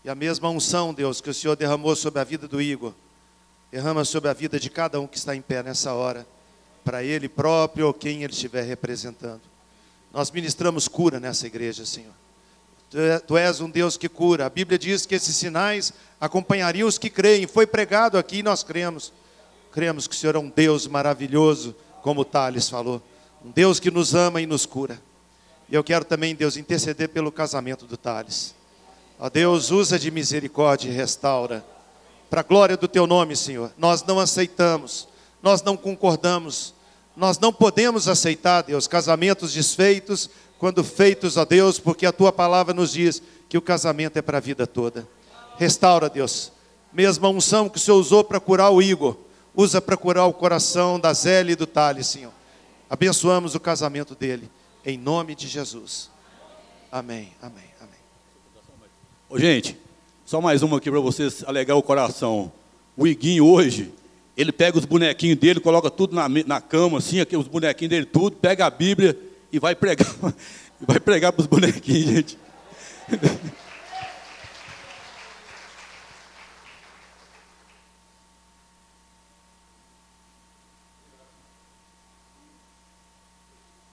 E 0.06 0.10
a 0.10 0.16
mesma 0.16 0.50
unção, 0.50 0.94
Deus, 0.94 1.20
que 1.20 1.30
o 1.30 1.34
Senhor 1.34 1.58
derramou 1.58 1.94
sobre 1.94 2.22
a 2.22 2.24
vida 2.24 2.48
do 2.48 2.62
Igor, 2.62 2.94
derrama 3.70 4.06
sobre 4.06 4.30
a 4.30 4.34
vida 4.34 4.58
de 4.58 4.70
cada 4.70 4.98
um 4.98 5.06
que 5.06 5.18
está 5.18 5.36
em 5.36 5.42
pé 5.42 5.62
nessa 5.62 5.94
hora, 5.94 6.26
para 6.86 7.04
ele 7.04 7.28
próprio 7.28 7.88
ou 7.88 7.94
quem 7.94 8.24
ele 8.24 8.31
estiver 8.31 8.64
representando. 8.64 9.42
Nós 10.14 10.32
ministramos 10.32 10.88
cura 10.88 11.20
nessa 11.20 11.48
igreja, 11.48 11.86
Senhor. 11.86 12.14
É, 12.94 13.20
tu 13.20 13.38
és 13.38 13.60
um 13.60 13.70
Deus 13.70 13.98
que 13.98 14.08
cura. 14.08 14.46
A 14.46 14.50
Bíblia 14.50 14.80
diz 14.80 15.06
que 15.06 15.14
esses 15.14 15.36
sinais 15.36 15.94
acompanhariam 16.20 16.88
os 16.88 16.98
que 16.98 17.10
creem. 17.10 17.46
Foi 17.46 17.68
pregado 17.68 18.18
aqui 18.18 18.38
e 18.38 18.44
nós 18.44 18.64
cremos. 18.64 19.12
Cremos 19.72 20.08
que 20.08 20.16
o 20.16 20.18
Senhor 20.18 20.36
é 20.36 20.40
um 20.40 20.50
Deus 20.50 20.88
maravilhoso, 20.88 21.75
como 22.01 22.25
Thales 22.25 22.69
falou. 22.69 23.01
Um 23.44 23.51
Deus 23.51 23.80
que 23.80 23.90
nos 23.90 24.13
ama 24.13 24.42
e 24.42 24.46
nos 24.46 24.66
cura. 24.66 25.00
E 25.69 25.75
eu 25.75 25.84
quero 25.84 26.04
também, 26.04 26.36
Deus, 26.36 26.57
interceder 26.57 27.10
pelo 27.10 27.31
casamento 27.31 27.86
do 27.86 27.96
Thales. 27.96 28.56
Ó 29.19 29.30
Deus, 29.30 29.69
usa 29.72 30.00
de 30.00 30.10
misericórdia 30.10 30.90
e 30.90 30.94
restaura. 30.94 31.63
Para 32.30 32.42
a 32.42 32.44
glória 32.44 32.78
do 32.78 32.88
teu 32.88 33.06
nome, 33.06 33.36
Senhor. 33.36 33.72
Nós 33.78 34.04
não 34.04 34.19
aceitamos, 34.19 35.07
nós 35.42 35.62
não 35.62 35.75
concordamos, 35.75 36.74
nós 37.16 37.38
não 37.38 37.51
podemos 37.51 38.07
aceitar, 38.07 38.62
Deus, 38.63 38.88
casamentos 38.88 39.54
desfeitos, 39.54 40.30
quando 40.57 40.84
feitos 40.84 41.38
a 41.38 41.44
Deus, 41.46 41.80
porque 41.80 42.06
a 42.06 42.12
tua 42.12 42.31
palavra 42.31 42.74
nos 42.74 42.92
diz 42.92 43.22
que 43.48 43.57
o 43.57 43.62
casamento 43.62 44.18
é 44.18 44.22
para 44.22 44.38
a 44.38 44.42
vida 44.42 44.68
toda. 44.68 45.07
Restaura, 45.57 46.10
Deus. 46.10 46.51
Mesma 46.92 47.30
unção 47.30 47.69
que 47.69 47.78
o 47.78 47.80
Senhor 47.80 47.98
usou 47.98 48.24
para 48.24 48.40
curar 48.40 48.69
o 48.69 48.81
Igor, 48.81 49.18
usa 49.56 49.81
para 49.81 49.98
curar 49.98 50.25
o 50.25 50.34
coração 50.34 51.00
da 51.00 51.13
Zélia 51.13 51.54
e 51.54 51.56
do 51.56 51.68
Thales, 51.68 52.07
Senhor. 52.07 52.31
Abençoamos 52.90 53.56
o 53.56 53.60
casamento 53.60 54.16
dele, 54.16 54.50
em 54.86 54.98
nome 54.98 55.36
de 55.36 55.48
Jesus. 55.48 56.10
Amém, 56.92 57.31
amém, 57.42 57.66
amém. 57.80 58.00
Ô, 59.30 59.38
gente, 59.38 59.78
só 60.25 60.42
mais 60.42 60.63
uma 60.63 60.78
aqui 60.78 60.90
para 60.90 61.00
vocês 61.00 61.44
alegar 61.46 61.75
o 61.75 61.84
coração. 61.84 62.51
O 62.98 63.07
Iguinho 63.07 63.46
hoje, 63.46 63.94
ele 64.36 64.51
pega 64.51 64.78
os 64.78 64.86
bonequinhos 64.86 65.38
dele, 65.38 65.60
coloca 65.60 65.92
tudo 65.92 66.16
na, 66.16 66.28
na 66.28 66.60
cama, 66.60 66.98
assim, 66.98 67.19
aqui, 67.19 67.38
os 67.38 67.48
bonequinhos 67.48 67.90
dele, 67.90 68.06
tudo, 68.06 68.38
pega 68.38 68.66
a 68.66 68.69
Bíblia 68.69 69.18
e 69.51 69.60
vai 69.60 69.75
pregar, 69.75 70.07
vai 70.81 71.00
pregar 71.00 71.31
para 71.31 71.42
os 71.42 71.48
bonequinhos, 71.48 72.06
gente. 72.06 72.38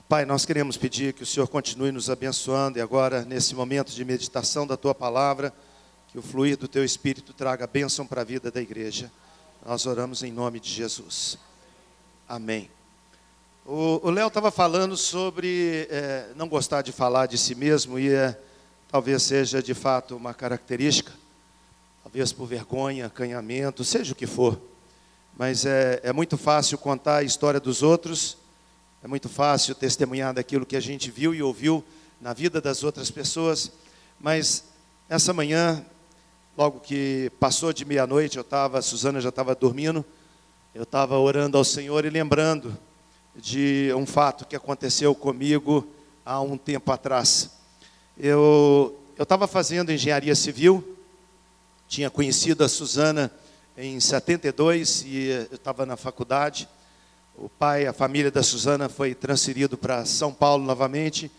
Pai, 0.08 0.25
nós 0.25 0.47
queremos 0.47 0.76
pedir 0.76 1.12
que 1.14 1.25
o 1.25 1.26
Senhor 1.26 1.49
continue 1.49 1.91
nos 1.91 2.08
abençoando 2.08 2.79
e 2.79 2.81
agora, 2.81 3.25
nesse 3.25 3.56
momento 3.56 3.91
de 3.91 4.05
meditação 4.05 4.64
da 4.64 4.76
tua 4.76 4.94
palavra, 4.94 5.53
que 6.12 6.17
o 6.17 6.23
fluir 6.23 6.56
do 6.56 6.69
teu 6.69 6.85
espírito 6.85 7.32
traga 7.32 7.67
bênção 7.67 8.06
para 8.06 8.20
a 8.20 8.25
vida 8.25 8.49
da 8.49 8.62
igreja. 8.62 9.10
Nós 9.67 9.84
oramos 9.84 10.22
em 10.22 10.31
nome 10.31 10.60
de 10.60 10.70
Jesus. 10.70 11.36
Amém. 12.29 12.70
O 13.65 14.08
Léo 14.08 14.29
estava 14.29 14.53
falando 14.53 14.96
sobre 14.96 15.89
é, 15.91 16.29
não 16.36 16.48
gostar 16.48 16.82
de 16.82 16.93
falar 16.93 17.27
de 17.27 17.36
si 17.36 17.56
mesmo 17.56 17.98
e 17.98 18.08
é, 18.15 18.39
talvez 18.89 19.25
seja 19.25 19.60
de 19.60 19.75
fato 19.75 20.15
uma 20.15 20.32
característica, 20.32 21.10
talvez 22.05 22.32
por 22.32 22.46
vergonha, 22.46 23.06
acanhamento, 23.06 23.82
seja 23.82 24.13
o 24.13 24.17
que 24.17 24.29
for. 24.29 24.56
Mas 25.36 25.67
é, 25.67 25.98
é 26.05 26.13
muito 26.13 26.39
fácil 26.39 26.79
contar 26.79 27.17
a 27.17 27.22
história 27.25 27.58
dos 27.58 27.82
outros, 27.82 28.39
é 29.06 29.08
muito 29.08 29.29
fácil 29.29 29.72
testemunhar 29.72 30.34
daquilo 30.34 30.67
que 30.67 30.75
a 30.75 30.81
gente 30.81 31.13
viu 31.13 31.32
e 31.32 31.41
ouviu 31.41 31.84
na 32.20 32.32
vida 32.32 32.60
das 32.60 32.82
outras 32.82 33.08
pessoas. 33.08 33.70
Mas 34.19 34.65
essa 35.08 35.32
manhã, 35.32 35.86
logo 36.58 36.81
que 36.81 37.31
passou 37.39 37.72
de 37.72 37.84
meia-noite, 37.84 38.36
eu 38.36 38.41
estava, 38.41 38.82
Suzana 38.82 39.20
já 39.20 39.29
estava 39.29 39.55
dormindo, 39.55 40.05
eu 40.75 40.82
estava 40.82 41.17
orando 41.17 41.56
ao 41.56 41.63
Senhor 41.63 42.05
e 42.05 42.10
lembrando 42.10 42.77
de 43.36 43.93
um 43.96 44.05
fato 44.05 44.44
que 44.44 44.56
aconteceu 44.56 45.15
comigo 45.15 45.86
há 46.25 46.41
um 46.41 46.58
tempo 46.58 46.91
atrás. 46.91 47.51
Eu 48.19 49.01
estava 49.17 49.46
fazendo 49.46 49.93
engenharia 49.93 50.34
civil, 50.34 50.96
tinha 51.86 52.10
conhecido 52.10 52.65
a 52.65 52.69
Suzana 52.69 53.31
em 53.79 54.01
72 54.01 55.05
e 55.06 55.29
eu 55.29 55.55
estava 55.55 55.86
na 55.86 55.96
faculdade. 55.96 56.69
O 57.38 57.50
pai, 57.50 57.86
a 57.86 57.93
família 57.93 58.31
da 58.31 58.43
Suzana 58.43 58.88
foi 58.88 59.14
transferido 59.14 59.76
para 59.76 60.06
São 60.06 60.32
Paulo 60.32 60.64
novamente 60.64 61.31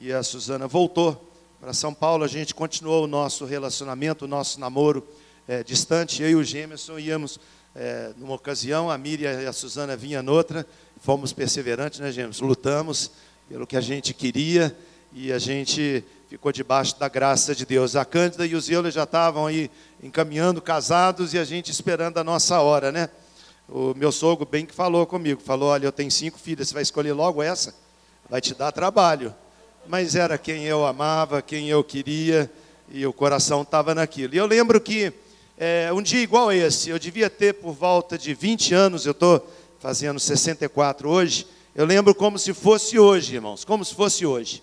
e 0.00 0.10
a 0.10 0.22
Suzana 0.22 0.66
voltou 0.66 1.30
para 1.60 1.74
São 1.74 1.92
Paulo. 1.92 2.24
A 2.24 2.28
gente 2.28 2.54
continuou 2.54 3.04
o 3.04 3.06
nosso 3.06 3.44
relacionamento, 3.44 4.24
o 4.24 4.28
nosso 4.28 4.58
namoro 4.58 5.06
é, 5.46 5.62
distante. 5.62 6.22
Eu 6.22 6.30
e 6.30 6.34
o 6.36 6.42
Gemerson 6.42 6.98
íamos 6.98 7.38
é, 7.74 8.12
numa 8.16 8.34
ocasião, 8.34 8.90
a 8.90 8.96
Miriam 8.96 9.42
e 9.42 9.46
a 9.46 9.52
Suzana 9.52 9.94
vinham 9.94 10.22
noutra 10.22 10.66
fomos 11.02 11.34
perseverantes, 11.34 12.00
né, 12.00 12.10
James? 12.10 12.40
Lutamos 12.40 13.10
pelo 13.46 13.66
que 13.66 13.76
a 13.76 13.80
gente 13.80 14.14
queria 14.14 14.74
e 15.12 15.32
a 15.32 15.38
gente 15.38 16.02
ficou 16.30 16.50
debaixo 16.50 16.98
da 16.98 17.08
graça 17.08 17.54
de 17.54 17.66
Deus. 17.66 17.94
A 17.94 18.06
Cândida 18.06 18.46
e 18.46 18.54
os 18.54 18.70
Euler 18.70 18.90
já 18.90 19.02
estavam 19.02 19.46
aí 19.46 19.70
encaminhando, 20.02 20.62
casados, 20.62 21.34
e 21.34 21.38
a 21.38 21.44
gente 21.44 21.70
esperando 21.70 22.16
a 22.16 22.24
nossa 22.24 22.60
hora, 22.60 22.90
né? 22.90 23.10
O 23.74 23.94
meu 23.94 24.12
sogro 24.12 24.44
bem 24.44 24.66
que 24.66 24.74
falou 24.74 25.06
comigo, 25.06 25.40
falou, 25.40 25.70
olha, 25.70 25.86
eu 25.86 25.92
tenho 25.92 26.10
cinco 26.10 26.38
filhas, 26.38 26.68
você 26.68 26.74
vai 26.74 26.82
escolher 26.82 27.14
logo 27.14 27.42
essa? 27.42 27.74
Vai 28.28 28.38
te 28.38 28.52
dar 28.52 28.70
trabalho. 28.70 29.34
Mas 29.88 30.14
era 30.14 30.36
quem 30.36 30.64
eu 30.64 30.84
amava, 30.84 31.40
quem 31.40 31.70
eu 31.70 31.82
queria, 31.82 32.52
e 32.90 33.06
o 33.06 33.14
coração 33.14 33.62
estava 33.62 33.94
naquilo. 33.94 34.34
E 34.34 34.36
eu 34.36 34.44
lembro 34.44 34.78
que 34.78 35.10
é, 35.56 35.90
um 35.90 36.02
dia 36.02 36.20
igual 36.20 36.50
a 36.50 36.54
esse, 36.54 36.90
eu 36.90 36.98
devia 36.98 37.30
ter 37.30 37.54
por 37.54 37.72
volta 37.72 38.18
de 38.18 38.34
20 38.34 38.74
anos, 38.74 39.06
eu 39.06 39.12
estou 39.12 39.50
fazendo 39.80 40.20
64 40.20 41.08
hoje, 41.08 41.46
eu 41.74 41.86
lembro 41.86 42.14
como 42.14 42.38
se 42.38 42.52
fosse 42.52 42.98
hoje, 42.98 43.36
irmãos, 43.36 43.64
como 43.64 43.82
se 43.86 43.94
fosse 43.94 44.26
hoje. 44.26 44.62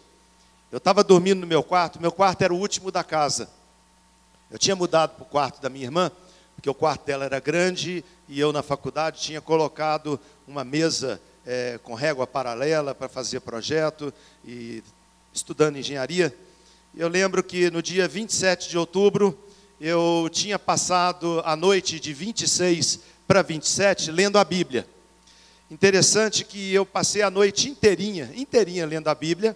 Eu 0.71 0.77
estava 0.77 1.03
dormindo 1.03 1.41
no 1.41 1.47
meu 1.47 1.63
quarto, 1.63 1.99
meu 1.99 2.11
quarto 2.11 2.43
era 2.43 2.53
o 2.53 2.59
último 2.59 2.91
da 2.91 3.03
casa. 3.03 3.49
Eu 4.51 4.59
tinha 4.59 4.75
mudado 4.75 5.15
para 5.15 5.23
o 5.23 5.25
quarto 5.25 5.59
da 5.59 5.67
minha 5.67 5.85
irmã, 5.85 6.11
porque 6.59 6.69
o 6.69 6.73
quarto 6.73 7.05
dela 7.05 7.23
era 7.23 7.39
grande 7.39 8.03
e 8.27 8.37
eu 8.37 8.51
na 8.51 8.61
faculdade 8.61 9.21
tinha 9.21 9.39
colocado 9.39 10.19
uma 10.45 10.65
mesa 10.65 11.21
é, 11.45 11.79
com 11.81 11.93
régua 11.93 12.27
paralela 12.27 12.93
para 12.93 13.07
fazer 13.07 13.39
projeto 13.39 14.13
e 14.43 14.83
estudando 15.33 15.77
engenharia. 15.77 16.35
Eu 16.93 17.07
lembro 17.07 17.41
que 17.41 17.71
no 17.71 17.81
dia 17.81 18.09
27 18.09 18.67
de 18.67 18.77
outubro 18.77 19.39
eu 19.79 20.29
tinha 20.33 20.59
passado 20.59 21.41
a 21.45 21.55
noite 21.55 21.97
de 21.97 22.11
26 22.13 22.99
para 23.25 23.41
27 23.41 24.11
lendo 24.11 24.37
a 24.37 24.43
Bíblia. 24.43 24.85
Interessante 25.71 26.43
que 26.43 26.73
eu 26.73 26.85
passei 26.85 27.21
a 27.21 27.29
noite 27.29 27.69
inteirinha, 27.69 28.33
inteirinha 28.35 28.85
lendo 28.85 29.07
a 29.07 29.15
Bíblia. 29.15 29.55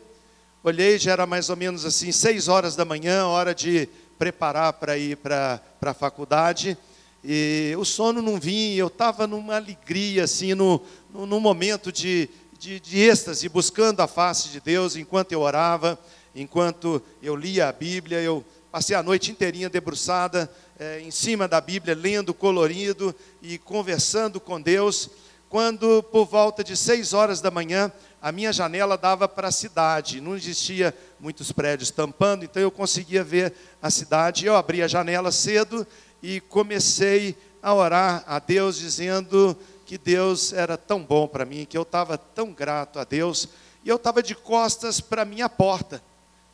Olhei, 0.64 0.98
já 0.98 1.12
era 1.12 1.26
mais 1.26 1.50
ou 1.50 1.58
menos 1.58 1.84
assim, 1.84 2.14
seis 2.14 2.48
horas 2.48 2.78
da 2.78 2.86
manhã, 2.86 3.26
hora 3.26 3.54
de 3.54 3.90
preparar 4.18 4.72
para 4.72 4.98
ir 4.98 5.18
para 5.18 5.60
a 5.82 5.94
faculdade. 5.94 6.78
E 7.24 7.74
o 7.78 7.86
sono 7.86 8.22
não 8.22 8.40
vinha, 8.40 8.76
eu 8.76 8.88
estava 8.88 9.26
numa 9.26 9.56
alegria, 9.56 10.26
assim, 10.26 10.54
no, 10.54 10.82
no, 11.14 11.26
num 11.26 11.40
momento 11.40 11.92
de, 11.92 12.30
de, 12.60 12.80
de 12.80 13.00
êxtase, 13.00 13.48
buscando 13.48 14.02
a 14.02 14.08
face 14.08 14.50
de 14.50 14.60
Deus 14.60 14.96
enquanto 14.96 15.32
eu 15.32 15.40
orava, 15.40 15.98
enquanto 16.36 17.02
eu 17.22 17.36
lia 17.36 17.70
a 17.70 17.72
Bíblia. 17.72 18.20
Eu 18.20 18.44
passei 18.72 18.96
a 18.96 19.02
noite 19.02 19.32
inteirinha 19.32 19.70
debruçada 19.70 20.52
é, 20.78 21.00
em 21.00 21.12
cima 21.12 21.48
da 21.48 21.62
Bíblia, 21.62 21.96
lendo 21.96 22.34
colorido 22.34 23.16
e 23.42 23.58
conversando 23.58 24.40
com 24.40 24.60
Deus 24.60 25.10
quando 25.54 26.02
por 26.02 26.26
volta 26.26 26.64
de 26.64 26.76
seis 26.76 27.14
horas 27.14 27.40
da 27.40 27.52
manhã, 27.52 27.92
a 28.20 28.32
minha 28.32 28.52
janela 28.52 28.98
dava 28.98 29.30
para 29.30 29.50
a 29.50 29.52
cidade, 29.52 30.20
não 30.20 30.36
existia 30.36 30.92
muitos 31.20 31.52
prédios 31.52 31.92
tampando, 31.92 32.44
então 32.44 32.60
eu 32.60 32.72
conseguia 32.72 33.24
ver 33.24 33.54
a 33.80 33.92
cidade. 33.92 34.48
Eu 34.48 34.56
abri 34.56 34.82
a 34.82 34.88
janela 34.88 35.32
cedo 35.32 35.86
e 36.24 36.40
comecei 36.40 37.36
a 37.62 37.74
orar 37.74 38.24
a 38.26 38.40
Deus, 38.40 38.78
dizendo 38.78 39.58
que 39.86 39.98
Deus 39.98 40.54
era 40.54 40.78
tão 40.78 41.04
bom 41.04 41.28
para 41.28 41.44
mim, 41.44 41.66
que 41.66 41.78
eu 41.78 41.82
estava 41.82 42.18
tão 42.18 42.54
grato 42.54 42.98
a 42.98 43.04
Deus, 43.04 43.50
e 43.84 43.90
eu 43.90 43.98
estava 43.98 44.24
de 44.24 44.34
costas 44.34 45.02
para 45.02 45.24
a 45.24 45.26
minha 45.26 45.50
porta, 45.50 46.02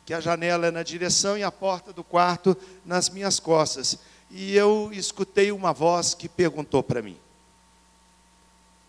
que 0.04 0.12
a 0.12 0.20
janela 0.20 0.66
é 0.66 0.70
na 0.72 0.82
direção 0.82 1.38
e 1.38 1.44
a 1.44 1.52
porta 1.52 1.92
do 1.92 2.02
quarto 2.02 2.56
nas 2.84 3.08
minhas 3.08 3.38
costas. 3.38 3.96
E 4.28 4.56
eu 4.56 4.90
escutei 4.92 5.52
uma 5.52 5.72
voz 5.72 6.14
que 6.14 6.28
perguntou 6.28 6.82
para 6.82 7.00
mim: 7.00 7.16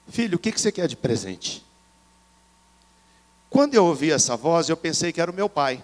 Filho, 0.09 0.37
o 0.37 0.39
que 0.39 0.51
você 0.51 0.71
quer 0.71 0.87
de 0.87 0.95
presente? 0.95 1.63
Quando 3.51 3.75
eu 3.75 3.85
ouvi 3.85 4.11
essa 4.11 4.35
voz, 4.35 4.67
eu 4.67 4.77
pensei 4.77 5.11
que 5.11 5.21
era 5.21 5.29
o 5.29 5.33
meu 5.33 5.47
pai. 5.47 5.83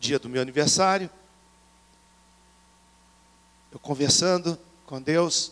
Dia 0.00 0.18
do 0.18 0.28
meu 0.28 0.40
aniversário, 0.40 1.10
eu 3.74 3.80
conversando 3.80 4.56
com 4.86 5.02
Deus, 5.02 5.50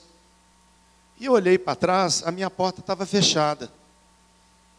e 1.19 1.25
eu 1.25 1.33
olhei 1.33 1.59
para 1.59 1.75
trás, 1.75 2.23
a 2.25 2.31
minha 2.31 2.49
porta 2.49 2.79
estava 2.79 3.05
fechada. 3.05 3.69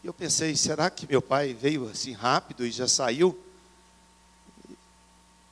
E 0.02 0.06
eu 0.06 0.14
pensei, 0.14 0.56
será 0.56 0.88
que 0.88 1.06
meu 1.06 1.20
pai 1.20 1.52
veio 1.52 1.86
assim 1.88 2.12
rápido 2.12 2.64
e 2.64 2.72
já 2.72 2.88
saiu? 2.88 3.38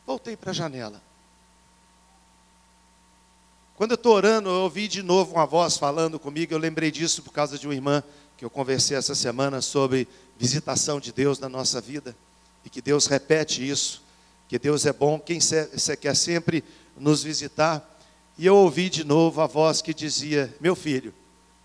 Voltei 0.07 0.37
para 0.39 0.51
a 0.51 0.55
janela. 0.55 1.03
Quando 3.77 3.91
eu 3.91 3.97
estou 3.97 4.15
orando, 4.15 4.49
eu 4.49 4.63
ouvi 4.63 4.89
de 4.89 5.03
novo 5.03 5.35
uma 5.35 5.45
voz 5.45 5.77
falando 5.77 6.19
comigo. 6.19 6.55
Eu 6.55 6.59
lembrei 6.59 6.91
disso 6.91 7.23
por 7.23 7.33
causa 7.33 7.59
de 7.59 7.67
uma 7.67 7.75
irmã 7.75 8.03
que 8.39 8.45
eu 8.45 8.51
conversei 8.51 8.97
essa 8.97 9.15
semana 9.15 9.61
sobre 9.61 10.09
visitação 10.39 10.99
de 10.99 11.13
Deus 11.13 11.39
na 11.39 11.49
nossa 11.49 11.79
vida. 11.81 12.17
E 12.65 12.71
que 12.71 12.81
Deus 12.81 13.07
repete 13.07 13.69
isso. 13.69 14.03
Que 14.53 14.59
Deus 14.59 14.85
é 14.85 14.93
bom, 14.93 15.19
quem 15.19 15.41
você 15.41 15.97
quer 15.97 16.15
sempre 16.15 16.63
nos 16.95 17.23
visitar. 17.23 17.99
E 18.37 18.45
eu 18.45 18.55
ouvi 18.55 18.91
de 18.91 19.03
novo 19.03 19.41
a 19.41 19.47
voz 19.47 19.81
que 19.81 19.95
dizia: 19.95 20.55
Meu 20.61 20.77
filho, 20.77 21.15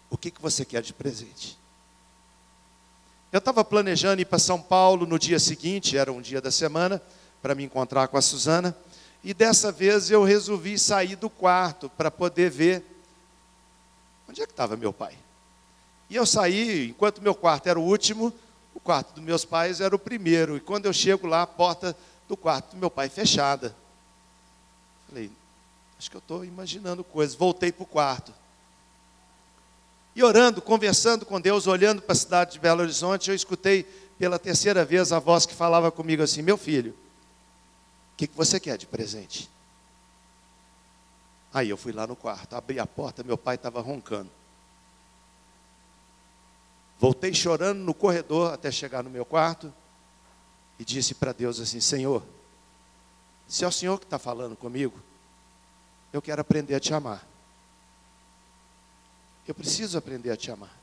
o 0.09 0.17
que, 0.17 0.31
que 0.31 0.41
você 0.41 0.63
quer 0.63 0.81
de 0.81 0.93
presente? 0.93 1.59
Eu 3.29 3.39
estava 3.39 3.61
planejando 3.65 4.21
ir 4.21 4.25
para 4.25 4.39
São 4.39 4.61
Paulo 4.61 5.05
no 5.05 5.19
dia 5.19 5.37
seguinte, 5.37 5.97
era 5.97 6.13
um 6.13 6.21
dia 6.21 6.39
da 6.39 6.49
semana, 6.49 7.01
para 7.41 7.53
me 7.53 7.65
encontrar 7.65 8.07
com 8.07 8.15
a 8.15 8.21
Suzana. 8.21 8.73
E 9.21 9.33
dessa 9.33 9.69
vez 9.69 10.09
eu 10.09 10.23
resolvi 10.23 10.79
sair 10.79 11.17
do 11.17 11.29
quarto 11.29 11.89
para 11.89 12.09
poder 12.09 12.49
ver 12.49 12.85
onde 14.29 14.41
é 14.41 14.45
que 14.45 14.53
estava 14.53 14.77
meu 14.77 14.93
pai. 14.93 15.17
E 16.09 16.15
eu 16.15 16.25
saí, 16.25 16.87
enquanto 16.91 17.21
meu 17.21 17.35
quarto 17.35 17.67
era 17.67 17.77
o 17.77 17.83
último, 17.83 18.33
o 18.73 18.79
quarto 18.79 19.13
dos 19.13 19.23
meus 19.25 19.43
pais 19.43 19.81
era 19.81 19.93
o 19.93 19.99
primeiro. 19.99 20.55
E 20.55 20.61
quando 20.61 20.85
eu 20.85 20.93
chego 20.93 21.27
lá, 21.27 21.41
a 21.41 21.47
porta 21.47 21.93
do 22.27 22.35
quarto 22.35 22.71
do 22.71 22.77
meu 22.77 22.89
pai 22.89 23.09
fechada. 23.09 23.75
Falei, 25.07 25.31
acho 25.97 26.09
que 26.09 26.17
eu 26.17 26.19
estou 26.19 26.43
imaginando 26.43 27.03
coisas. 27.03 27.35
Voltei 27.35 27.71
para 27.71 27.83
o 27.83 27.87
quarto. 27.87 28.33
E 30.15 30.23
orando, 30.23 30.61
conversando 30.61 31.25
com 31.25 31.39
Deus, 31.39 31.67
olhando 31.67 32.01
para 32.01 32.13
a 32.13 32.15
cidade 32.15 32.53
de 32.53 32.59
Belo 32.59 32.81
Horizonte, 32.81 33.29
eu 33.29 33.35
escutei 33.35 33.83
pela 34.17 34.39
terceira 34.39 34.83
vez 34.83 35.11
a 35.11 35.19
voz 35.19 35.45
que 35.45 35.53
falava 35.53 35.91
comigo 35.91 36.23
assim: 36.23 36.41
Meu 36.41 36.57
filho, 36.57 36.91
o 38.13 38.17
que, 38.17 38.27
que 38.27 38.35
você 38.35 38.59
quer 38.59 38.77
de 38.77 38.87
presente? 38.87 39.49
Aí 41.53 41.69
eu 41.69 41.77
fui 41.77 41.91
lá 41.91 42.05
no 42.05 42.15
quarto, 42.15 42.55
abri 42.55 42.79
a 42.79 42.85
porta, 42.85 43.23
meu 43.23 43.37
pai 43.37 43.55
estava 43.55 43.79
roncando. 43.79 44.29
Voltei 46.99 47.33
chorando 47.33 47.79
no 47.79 47.93
corredor 47.93 48.53
até 48.53 48.71
chegar 48.71 49.03
no 49.03 49.09
meu 49.09 49.23
quarto 49.23 49.71
e 50.79 50.85
disse 50.85 51.15
para 51.15 51.31
Deus 51.31 51.59
assim: 51.59 51.79
Senhor, 51.79 52.23
se 53.47 53.63
é 53.63 53.67
o 53.67 53.71
Senhor 53.71 53.97
que 53.99 54.05
está 54.05 54.19
falando 54.19 54.55
comigo, 54.55 54.99
eu 56.11 56.21
quero 56.21 56.41
aprender 56.41 56.75
a 56.75 56.79
te 56.79 56.93
amar. 56.93 57.25
Eu 59.47 59.55
preciso 59.55 59.97
aprender 59.97 60.31
a 60.31 60.37
te 60.37 60.51
amar. 60.51 60.75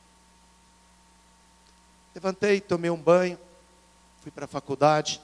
Levantei, 2.15 2.59
tomei 2.59 2.89
um 2.89 2.99
banho, 2.99 3.37
fui 4.21 4.31
para 4.31 4.45
a 4.45 4.47
faculdade, 4.47 5.21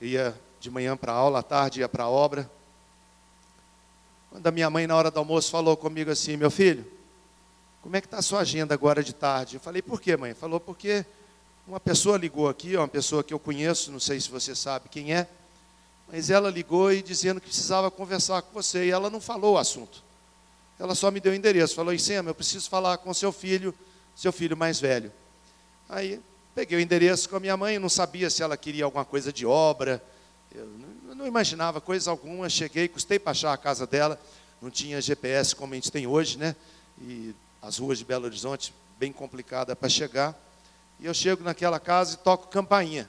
ia 0.00 0.38
de 0.60 0.70
manhã 0.70 0.96
para 0.96 1.12
a 1.12 1.16
aula, 1.16 1.40
à 1.40 1.42
tarde 1.42 1.80
ia 1.80 1.88
para 1.88 2.04
a 2.04 2.08
obra. 2.08 2.50
Quando 4.30 4.46
a 4.46 4.50
minha 4.50 4.70
mãe, 4.70 4.86
na 4.86 4.96
hora 4.96 5.10
do 5.10 5.18
almoço, 5.18 5.50
falou 5.50 5.76
comigo 5.76 6.10
assim: 6.10 6.36
Meu 6.36 6.50
filho, 6.50 6.90
como 7.82 7.96
é 7.96 8.00
que 8.00 8.06
está 8.06 8.18
a 8.18 8.22
sua 8.22 8.40
agenda 8.40 8.74
agora 8.74 9.02
de 9.02 9.12
tarde? 9.12 9.56
Eu 9.56 9.60
falei: 9.60 9.82
Por 9.82 10.00
quê, 10.00 10.16
mãe? 10.16 10.34
Falou: 10.34 10.60
Porque 10.60 11.04
uma 11.68 11.78
pessoa 11.78 12.16
ligou 12.16 12.48
aqui, 12.48 12.74
uma 12.76 12.88
pessoa 12.88 13.22
que 13.22 13.32
eu 13.32 13.38
conheço, 13.38 13.92
não 13.92 14.00
sei 14.00 14.18
se 14.18 14.30
você 14.30 14.54
sabe 14.54 14.88
quem 14.88 15.14
é, 15.14 15.28
mas 16.10 16.30
ela 16.30 16.48
ligou 16.48 16.90
e 16.90 17.02
dizendo 17.02 17.40
que 17.42 17.48
precisava 17.48 17.90
conversar 17.90 18.40
com 18.40 18.54
você, 18.54 18.86
e 18.86 18.90
ela 18.90 19.10
não 19.10 19.20
falou 19.20 19.54
o 19.54 19.58
assunto. 19.58 20.02
Ela 20.78 20.94
só 20.94 21.10
me 21.10 21.20
deu 21.20 21.32
o 21.32 21.34
endereço, 21.34 21.74
falou: 21.74 21.92
Isema, 21.92 22.30
eu 22.30 22.34
preciso 22.34 22.70
falar 22.70 22.96
com 22.96 23.12
seu 23.12 23.30
filho, 23.30 23.74
seu 24.16 24.32
filho 24.32 24.56
mais 24.56 24.80
velho. 24.80 25.12
Aí 25.90 26.18
peguei 26.54 26.78
o 26.78 26.80
endereço 26.80 27.28
com 27.28 27.36
a 27.36 27.40
minha 27.40 27.56
mãe, 27.56 27.78
não 27.78 27.90
sabia 27.90 28.30
se 28.30 28.42
ela 28.42 28.56
queria 28.56 28.86
alguma 28.86 29.04
coisa 29.04 29.30
de 29.30 29.44
obra, 29.44 30.02
eu 30.54 30.66
não 31.14 31.26
imaginava 31.26 31.82
coisa 31.82 32.10
alguma, 32.10 32.48
cheguei, 32.48 32.88
custei 32.88 33.18
para 33.18 33.32
achar 33.32 33.52
a 33.52 33.58
casa 33.58 33.86
dela, 33.86 34.18
não 34.62 34.70
tinha 34.70 35.02
GPS 35.02 35.54
como 35.54 35.74
a 35.74 35.76
gente 35.76 35.92
tem 35.92 36.06
hoje, 36.06 36.38
né? 36.38 36.56
E 37.02 37.34
as 37.60 37.76
ruas 37.76 37.98
de 37.98 38.06
Belo 38.06 38.24
Horizonte, 38.24 38.72
bem 38.98 39.12
complicada 39.12 39.76
para 39.76 39.88
chegar. 39.90 40.47
E 41.00 41.06
eu 41.06 41.14
chego 41.14 41.44
naquela 41.44 41.78
casa 41.78 42.14
e 42.14 42.16
toco 42.18 42.48
campainha. 42.48 43.08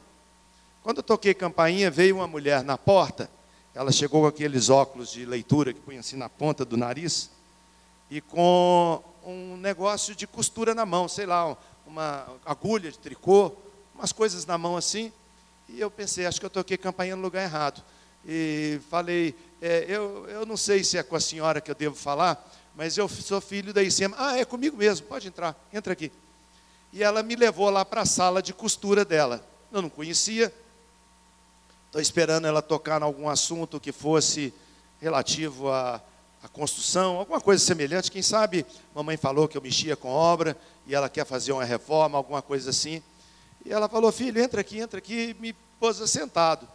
Quando 0.84 0.98
eu 0.98 1.04
toquei 1.04 1.34
campainha, 1.34 1.90
veio 1.90 2.18
uma 2.18 2.28
mulher 2.28 2.64
na 2.64 2.78
porta, 2.78 3.30
ela 3.74 3.92
chegou 3.92 4.22
com 4.22 4.28
aqueles 4.28 4.70
óculos 4.70 5.12
de 5.12 5.26
leitura 5.26 5.74
que 5.74 5.80
põe 5.80 5.98
assim 5.98 6.16
na 6.16 6.30
ponta 6.30 6.64
do 6.64 6.78
nariz, 6.78 7.30
e 8.10 8.22
com 8.22 9.04
um 9.26 9.58
negócio 9.58 10.16
de 10.16 10.26
costura 10.26 10.74
na 10.74 10.86
mão, 10.86 11.08
sei 11.08 11.26
lá, 11.26 11.56
uma 11.86 12.28
agulha 12.46 12.92
de 12.92 12.98
tricô, 12.98 13.52
umas 13.94 14.12
coisas 14.12 14.46
na 14.46 14.58
mão 14.58 14.78
assim. 14.78 15.12
E 15.68 15.80
eu 15.80 15.92
pensei, 15.92 16.26
acho 16.26 16.40
que 16.40 16.46
eu 16.46 16.50
toquei 16.50 16.78
campainha 16.78 17.16
no 17.16 17.22
lugar 17.22 17.44
errado. 17.44 17.84
E 18.26 18.80
falei, 18.90 19.36
é, 19.62 19.86
eu, 19.88 20.28
eu 20.28 20.46
não 20.46 20.58
sei 20.58 20.84
se 20.84 20.98
é 20.98 21.04
com 21.04 21.16
a 21.16 21.20
senhora 21.20 21.62
que 21.62 21.70
eu 21.70 21.76
devo 21.76 21.96
falar, 21.96 22.44
mas 22.76 22.98
eu 22.98 23.08
sou 23.08 23.40
filho 23.40 23.74
da 23.74 23.84
ICM. 23.84 24.14
Ah, 24.18 24.38
é 24.38 24.46
comigo 24.46 24.78
mesmo, 24.78 25.06
pode 25.08 25.28
entrar, 25.28 25.56
entra 25.72 25.94
aqui. 25.94 26.12
E 26.92 27.04
ela 27.04 27.22
me 27.22 27.36
levou 27.36 27.70
lá 27.70 27.86
para 27.86 28.02
a 28.02 28.06
sala 28.06 28.42
de 28.42 28.54
costura 28.54 29.06
dela. 29.06 29.46
Eu 29.72 29.82
não 29.82 29.90
conhecia. 29.90 30.54
Estou 31.86 32.02
esperando 32.02 32.46
ela 32.46 32.62
tocar 32.62 33.02
em 33.02 33.04
algum 33.04 33.30
assunto 33.30 33.80
que 33.80 33.92
fosse 33.92 34.54
relativo 35.00 35.70
à, 35.70 36.02
à 36.44 36.48
construção, 36.48 37.18
alguma 37.18 37.40
coisa 37.40 37.64
semelhante. 37.64 38.12
Quem 38.12 38.22
sabe, 38.22 38.66
mamãe 38.94 39.18
falou 39.18 39.48
que 39.48 39.58
eu 39.58 39.62
mexia 39.62 39.96
com 39.96 40.10
obra 40.10 40.58
e 40.88 40.96
ela 40.96 41.10
quer 41.10 41.26
fazer 41.26 41.52
uma 41.52 41.64
reforma, 41.64 42.18
alguma 42.18 42.42
coisa 42.42 42.72
assim. 42.72 43.02
E 43.66 43.72
ela 43.72 43.88
falou, 43.88 44.12
filho, 44.12 44.42
entra 44.42 44.62
aqui, 44.62 44.80
entra 44.80 45.00
aqui, 45.00 45.36
e 45.38 45.42
me 45.42 45.56
pôs 45.80 46.02
assentado. 46.02 46.68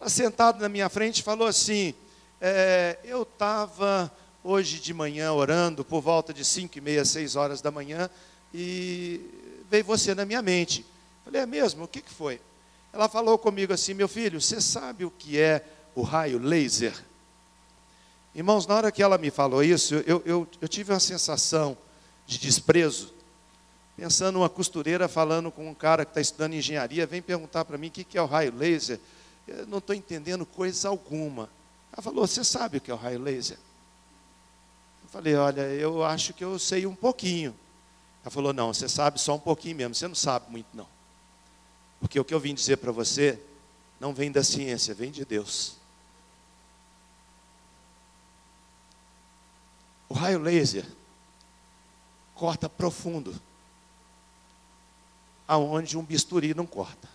Assentado 0.00 0.60
na 0.60 0.68
minha 0.68 0.88
frente, 0.88 1.22
falou 1.22 1.46
assim, 1.46 1.94
é, 2.40 2.98
eu 3.04 3.22
estava 3.22 4.10
hoje 4.42 4.80
de 4.80 4.92
manhã 4.92 5.32
orando 5.32 5.84
por 5.84 6.00
volta 6.00 6.32
de 6.32 6.44
5 6.44 6.76
e 6.76 6.80
meia, 6.80 7.04
6 7.04 7.36
horas 7.36 7.60
da 7.60 7.70
manhã 7.70 8.10
e 8.52 9.20
veio 9.72 9.84
você 9.84 10.14
na 10.14 10.26
minha 10.26 10.42
mente. 10.42 10.84
Falei, 11.24 11.40
é 11.40 11.46
mesmo? 11.46 11.84
O 11.84 11.88
que, 11.88 12.02
que 12.02 12.12
foi? 12.12 12.38
Ela 12.92 13.08
falou 13.08 13.38
comigo 13.38 13.72
assim, 13.72 13.94
meu 13.94 14.06
filho, 14.06 14.38
você 14.38 14.60
sabe 14.60 15.02
o 15.02 15.10
que 15.10 15.40
é 15.40 15.64
o 15.94 16.02
raio 16.02 16.38
laser? 16.38 16.92
Irmãos, 18.34 18.66
na 18.66 18.74
hora 18.74 18.92
que 18.92 19.02
ela 19.02 19.16
me 19.16 19.30
falou 19.30 19.64
isso, 19.64 19.94
eu, 20.06 20.22
eu, 20.26 20.46
eu 20.60 20.68
tive 20.68 20.92
uma 20.92 21.00
sensação 21.00 21.74
de 22.26 22.38
desprezo, 22.38 23.14
pensando 23.96 24.40
uma 24.40 24.48
costureira 24.50 25.08
falando 25.08 25.50
com 25.50 25.66
um 25.66 25.74
cara 25.74 26.04
que 26.04 26.10
está 26.10 26.20
estudando 26.20 26.52
engenharia, 26.52 27.06
vem 27.06 27.22
perguntar 27.22 27.64
para 27.64 27.78
mim 27.78 27.88
o 27.88 27.90
que 27.90 28.18
é 28.18 28.20
o 28.20 28.26
raio 28.26 28.54
laser. 28.54 29.00
Eu 29.48 29.66
não 29.66 29.78
estou 29.78 29.96
entendendo 29.96 30.44
coisa 30.44 30.90
alguma. 30.90 31.48
Ela 31.90 32.02
falou, 32.02 32.26
você 32.26 32.44
sabe 32.44 32.76
o 32.76 32.80
que 32.80 32.90
é 32.90 32.94
o 32.94 32.98
raio 32.98 33.20
laser? 33.20 33.56
Eu 35.02 35.08
falei, 35.08 35.34
olha, 35.34 35.62
eu 35.62 36.04
acho 36.04 36.34
que 36.34 36.44
eu 36.44 36.58
sei 36.58 36.86
um 36.86 36.94
pouquinho. 36.94 37.54
Ela 38.22 38.30
falou, 38.30 38.52
não, 38.52 38.72
você 38.72 38.88
sabe 38.88 39.20
só 39.20 39.34
um 39.34 39.40
pouquinho 39.40 39.76
mesmo, 39.76 39.94
você 39.94 40.06
não 40.06 40.14
sabe 40.14 40.50
muito 40.50 40.68
não. 40.74 40.86
Porque 42.00 42.18
o 42.18 42.24
que 42.24 42.34
eu 42.34 42.40
vim 42.40 42.54
dizer 42.54 42.76
para 42.78 42.92
você 42.92 43.40
não 44.00 44.12
vem 44.12 44.30
da 44.30 44.42
ciência, 44.42 44.94
vem 44.94 45.10
de 45.10 45.24
Deus. 45.24 45.76
O 50.08 50.14
raio 50.14 50.38
laser 50.38 50.86
corta 52.34 52.68
profundo, 52.68 53.40
aonde 55.46 55.96
um 55.96 56.04
bisturi 56.04 56.54
não 56.54 56.66
corta. 56.66 57.08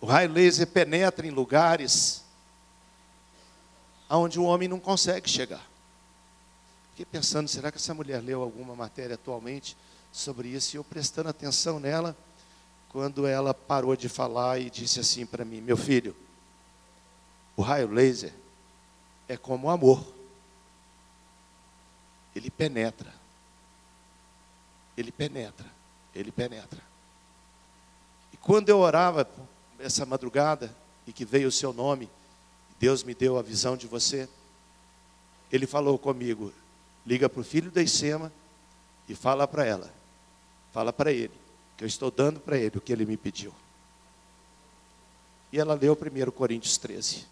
O 0.00 0.06
raio 0.06 0.32
laser 0.32 0.66
penetra 0.66 1.26
em 1.26 1.30
lugares 1.30 2.24
aonde 4.08 4.40
o 4.40 4.44
homem 4.44 4.68
não 4.68 4.80
consegue 4.80 5.30
chegar. 5.30 5.69
Fiquei 7.00 7.18
pensando, 7.18 7.48
será 7.48 7.72
que 7.72 7.78
essa 7.78 7.94
mulher 7.94 8.22
leu 8.22 8.42
alguma 8.42 8.76
matéria 8.76 9.14
atualmente 9.14 9.74
sobre 10.12 10.48
isso? 10.48 10.76
E 10.76 10.76
eu 10.76 10.84
prestando 10.84 11.30
atenção 11.30 11.80
nela, 11.80 12.14
quando 12.90 13.26
ela 13.26 13.54
parou 13.54 13.96
de 13.96 14.06
falar 14.06 14.60
e 14.60 14.68
disse 14.68 15.00
assim 15.00 15.24
para 15.24 15.42
mim: 15.42 15.62
Meu 15.62 15.78
filho, 15.78 16.14
o 17.56 17.62
raio 17.62 17.90
laser 17.90 18.34
é 19.26 19.34
como 19.34 19.66
o 19.66 19.70
amor 19.70 20.04
ele 22.36 22.50
penetra. 22.50 23.14
Ele 24.94 25.10
penetra. 25.10 25.72
Ele 26.14 26.30
penetra. 26.30 26.82
E 28.30 28.36
quando 28.36 28.68
eu 28.68 28.78
orava 28.78 29.26
essa 29.78 30.04
madrugada 30.04 30.76
e 31.06 31.14
que 31.14 31.24
veio 31.24 31.48
o 31.48 31.52
seu 31.52 31.72
nome, 31.72 32.10
Deus 32.78 33.02
me 33.02 33.14
deu 33.14 33.38
a 33.38 33.42
visão 33.42 33.74
de 33.74 33.86
você, 33.86 34.28
ele 35.50 35.66
falou 35.66 35.98
comigo: 35.98 36.52
liga 37.06 37.28
para 37.28 37.40
o 37.40 37.44
filho 37.44 37.70
da 37.70 37.82
Isema 37.82 38.32
e 39.08 39.14
fala 39.14 39.46
para 39.46 39.64
ela, 39.64 39.92
fala 40.72 40.92
para 40.92 41.12
ele, 41.12 41.32
que 41.76 41.84
eu 41.84 41.88
estou 41.88 42.10
dando 42.10 42.40
para 42.40 42.56
ele 42.56 42.78
o 42.78 42.80
que 42.80 42.92
ele 42.92 43.04
me 43.04 43.16
pediu. 43.16 43.52
E 45.52 45.58
ela 45.58 45.74
leu 45.74 45.94
1 45.94 46.30
Coríntios 46.30 46.78
13. 46.78 47.26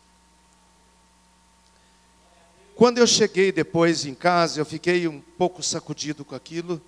Quando 2.74 2.98
eu 2.98 3.06
cheguei 3.06 3.50
depois 3.50 4.06
em 4.06 4.14
casa, 4.14 4.60
eu 4.60 4.64
fiquei 4.64 5.08
um 5.08 5.20
pouco 5.20 5.62
sacudido 5.62 6.24
com 6.24 6.34
aquilo, 6.34 6.80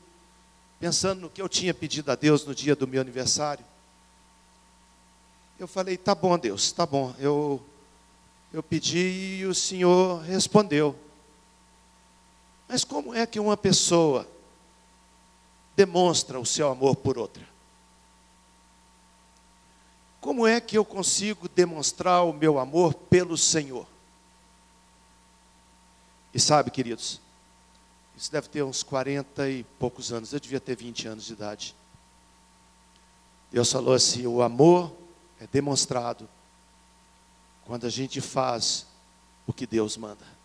pensando 0.79 1.23
no 1.23 1.31
que 1.31 1.43
eu 1.43 1.49
tinha 1.49 1.75
pedido 1.75 2.11
a 2.13 2.15
Deus 2.15 2.45
no 2.45 2.55
dia 2.55 2.77
do 2.77 2.87
meu 2.87 3.01
aniversário. 3.01 3.65
Eu 5.59 5.67
falei: 5.67 5.97
tá 5.97 6.15
bom, 6.15 6.39
Deus, 6.39 6.73
tá 6.73 6.87
bom. 6.87 7.15
Eu, 7.19 7.61
eu 8.53 8.63
pedi 8.63 9.41
e 9.41 9.47
o 9.47 9.55
Senhor 9.55 10.23
respondeu. 10.23 10.97
Mas 12.71 12.85
como 12.85 13.13
é 13.13 13.27
que 13.27 13.41
uma 13.41 13.57
pessoa 13.57 14.29
demonstra 15.75 16.39
o 16.39 16.47
seu 16.47 16.71
amor 16.71 16.95
por 16.95 17.19
outra? 17.19 17.45
Como 20.21 20.47
é 20.47 20.61
que 20.61 20.79
eu 20.79 20.85
consigo 20.85 21.49
demonstrar 21.49 22.23
o 22.25 22.33
meu 22.33 22.61
amor 22.61 22.95
pelo 22.95 23.37
Senhor? 23.37 23.89
E 26.33 26.39
sabe, 26.39 26.71
queridos, 26.71 27.21
isso 28.17 28.31
deve 28.31 28.49
ter 28.49 28.63
uns 28.63 28.85
40 28.85 29.51
e 29.51 29.65
poucos 29.77 30.13
anos, 30.13 30.33
eu 30.33 30.39
devia 30.39 30.61
ter 30.61 30.77
20 30.77 31.09
anos 31.09 31.25
de 31.25 31.33
idade. 31.33 31.75
Deus 33.51 33.73
falou 33.73 33.95
assim: 33.95 34.29
o 34.29 34.43
amor 34.43 34.97
é 35.41 35.47
demonstrado 35.49 36.29
quando 37.65 37.85
a 37.85 37.91
gente 37.91 38.21
faz 38.21 38.87
o 39.45 39.53
que 39.53 39.67
Deus 39.67 39.97
manda. 39.97 40.40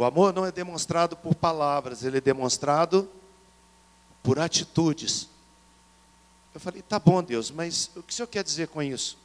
O 0.00 0.04
amor 0.06 0.32
não 0.32 0.46
é 0.46 0.50
demonstrado 0.50 1.14
por 1.14 1.34
palavras, 1.34 2.02
ele 2.02 2.16
é 2.16 2.20
demonstrado 2.22 3.06
por 4.22 4.38
atitudes. 4.38 5.28
Eu 6.54 6.58
falei, 6.58 6.80
tá 6.80 6.98
bom, 6.98 7.22
Deus, 7.22 7.50
mas 7.50 7.90
o 7.94 8.02
que 8.02 8.10
o 8.10 8.16
senhor 8.16 8.26
quer 8.26 8.42
dizer 8.42 8.68
com 8.68 8.82
isso? 8.82 9.18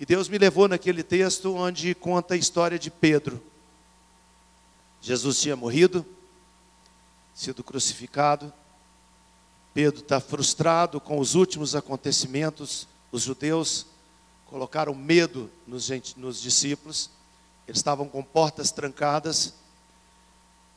E 0.00 0.04
Deus 0.04 0.28
me 0.28 0.38
levou 0.38 0.66
naquele 0.66 1.04
texto 1.04 1.54
onde 1.54 1.94
conta 1.94 2.34
a 2.34 2.36
história 2.36 2.80
de 2.80 2.90
Pedro. 2.90 3.40
Jesus 5.00 5.40
tinha 5.40 5.54
morrido, 5.54 6.04
sido 7.32 7.62
crucificado. 7.62 8.52
Pedro 9.72 10.00
está 10.00 10.18
frustrado 10.18 11.00
com 11.00 11.16
os 11.20 11.36
últimos 11.36 11.76
acontecimentos. 11.76 12.88
Os 13.12 13.22
judeus 13.22 13.86
colocaram 14.46 14.96
medo 14.96 15.48
nos, 15.64 15.88
nos 16.16 16.42
discípulos. 16.42 17.08
Eles 17.68 17.78
estavam 17.78 18.08
com 18.08 18.20
portas 18.20 18.72
trancadas. 18.72 19.59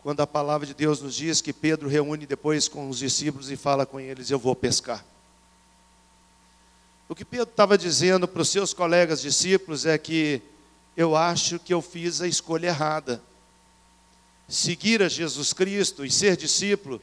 Quando 0.03 0.19
a 0.19 0.27
palavra 0.27 0.67
de 0.67 0.73
Deus 0.73 1.01
nos 1.01 1.15
diz 1.15 1.41
que 1.41 1.53
Pedro 1.53 1.89
reúne 1.89 2.25
depois 2.25 2.67
com 2.67 2.89
os 2.89 2.99
discípulos 2.99 3.49
e 3.49 3.55
fala 3.55 3.85
com 3.85 3.99
eles: 3.99 4.29
Eu 4.29 4.37
vou 4.37 4.55
pescar. 4.55 5.03
O 7.09 7.15
que 7.15 7.25
Pedro 7.25 7.49
estava 7.49 7.77
dizendo 7.77 8.27
para 8.27 8.41
os 8.41 8.49
seus 8.49 8.73
colegas 8.73 9.21
discípulos 9.21 9.85
é 9.85 9.97
que 9.97 10.41
eu 10.95 11.15
acho 11.15 11.57
que 11.57 11.73
eu 11.73 11.81
fiz 11.81 12.21
a 12.21 12.27
escolha 12.27 12.67
errada 12.67 13.21
seguir 14.53 15.01
a 15.01 15.09
Jesus 15.09 15.51
Cristo 15.51 16.05
e 16.05 16.11
ser 16.11 16.37
discípulo, 16.37 17.01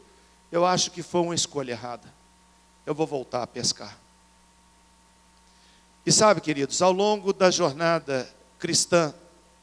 eu 0.53 0.65
acho 0.65 0.91
que 0.91 1.03
foi 1.03 1.21
uma 1.21 1.35
escolha 1.35 1.73
errada. 1.73 2.13
Eu 2.87 2.95
vou 2.95 3.07
voltar 3.07 3.43
a 3.43 3.47
pescar. 3.47 3.99
E 6.07 6.13
sabe, 6.13 6.41
queridos, 6.41 6.81
ao 6.81 6.93
longo 6.93 7.33
da 7.33 7.51
jornada 7.51 8.33
cristã, 8.59 9.13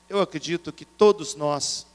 eu 0.09 0.21
acredito 0.21 0.71
que 0.71 0.85
todos 0.85 1.33
nós, 1.33 1.86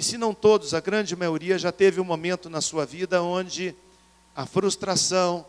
e 0.00 0.02
se 0.02 0.16
não 0.16 0.32
todos, 0.32 0.72
a 0.72 0.80
grande 0.80 1.14
maioria 1.14 1.58
já 1.58 1.70
teve 1.70 2.00
um 2.00 2.04
momento 2.04 2.48
na 2.48 2.62
sua 2.62 2.86
vida 2.86 3.22
onde 3.22 3.74
a 4.34 4.46
frustração, 4.46 5.44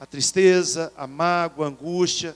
a 0.00 0.06
tristeza, 0.06 0.90
a 0.96 1.06
mágoa, 1.06 1.66
a 1.66 1.68
angústia, 1.68 2.34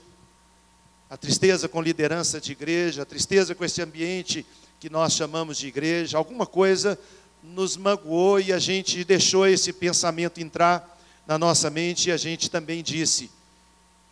a 1.09 1.17
tristeza 1.17 1.67
com 1.67 1.81
liderança 1.81 2.39
de 2.39 2.51
igreja, 2.51 3.01
a 3.01 3.05
tristeza 3.05 3.55
com 3.55 3.65
esse 3.65 3.81
ambiente 3.81 4.45
que 4.79 4.91
nós 4.91 5.13
chamamos 5.13 5.57
de 5.57 5.65
igreja, 5.65 6.19
alguma 6.19 6.45
coisa 6.45 6.99
nos 7.41 7.75
magoou 7.75 8.39
e 8.39 8.53
a 8.53 8.59
gente 8.59 9.03
deixou 9.03 9.47
esse 9.47 9.73
pensamento 9.73 10.39
entrar 10.39 10.99
na 11.25 11.35
nossa 11.39 11.67
mente 11.71 12.09
e 12.09 12.11
a 12.11 12.17
gente 12.17 12.47
também 12.47 12.83
disse, 12.83 13.31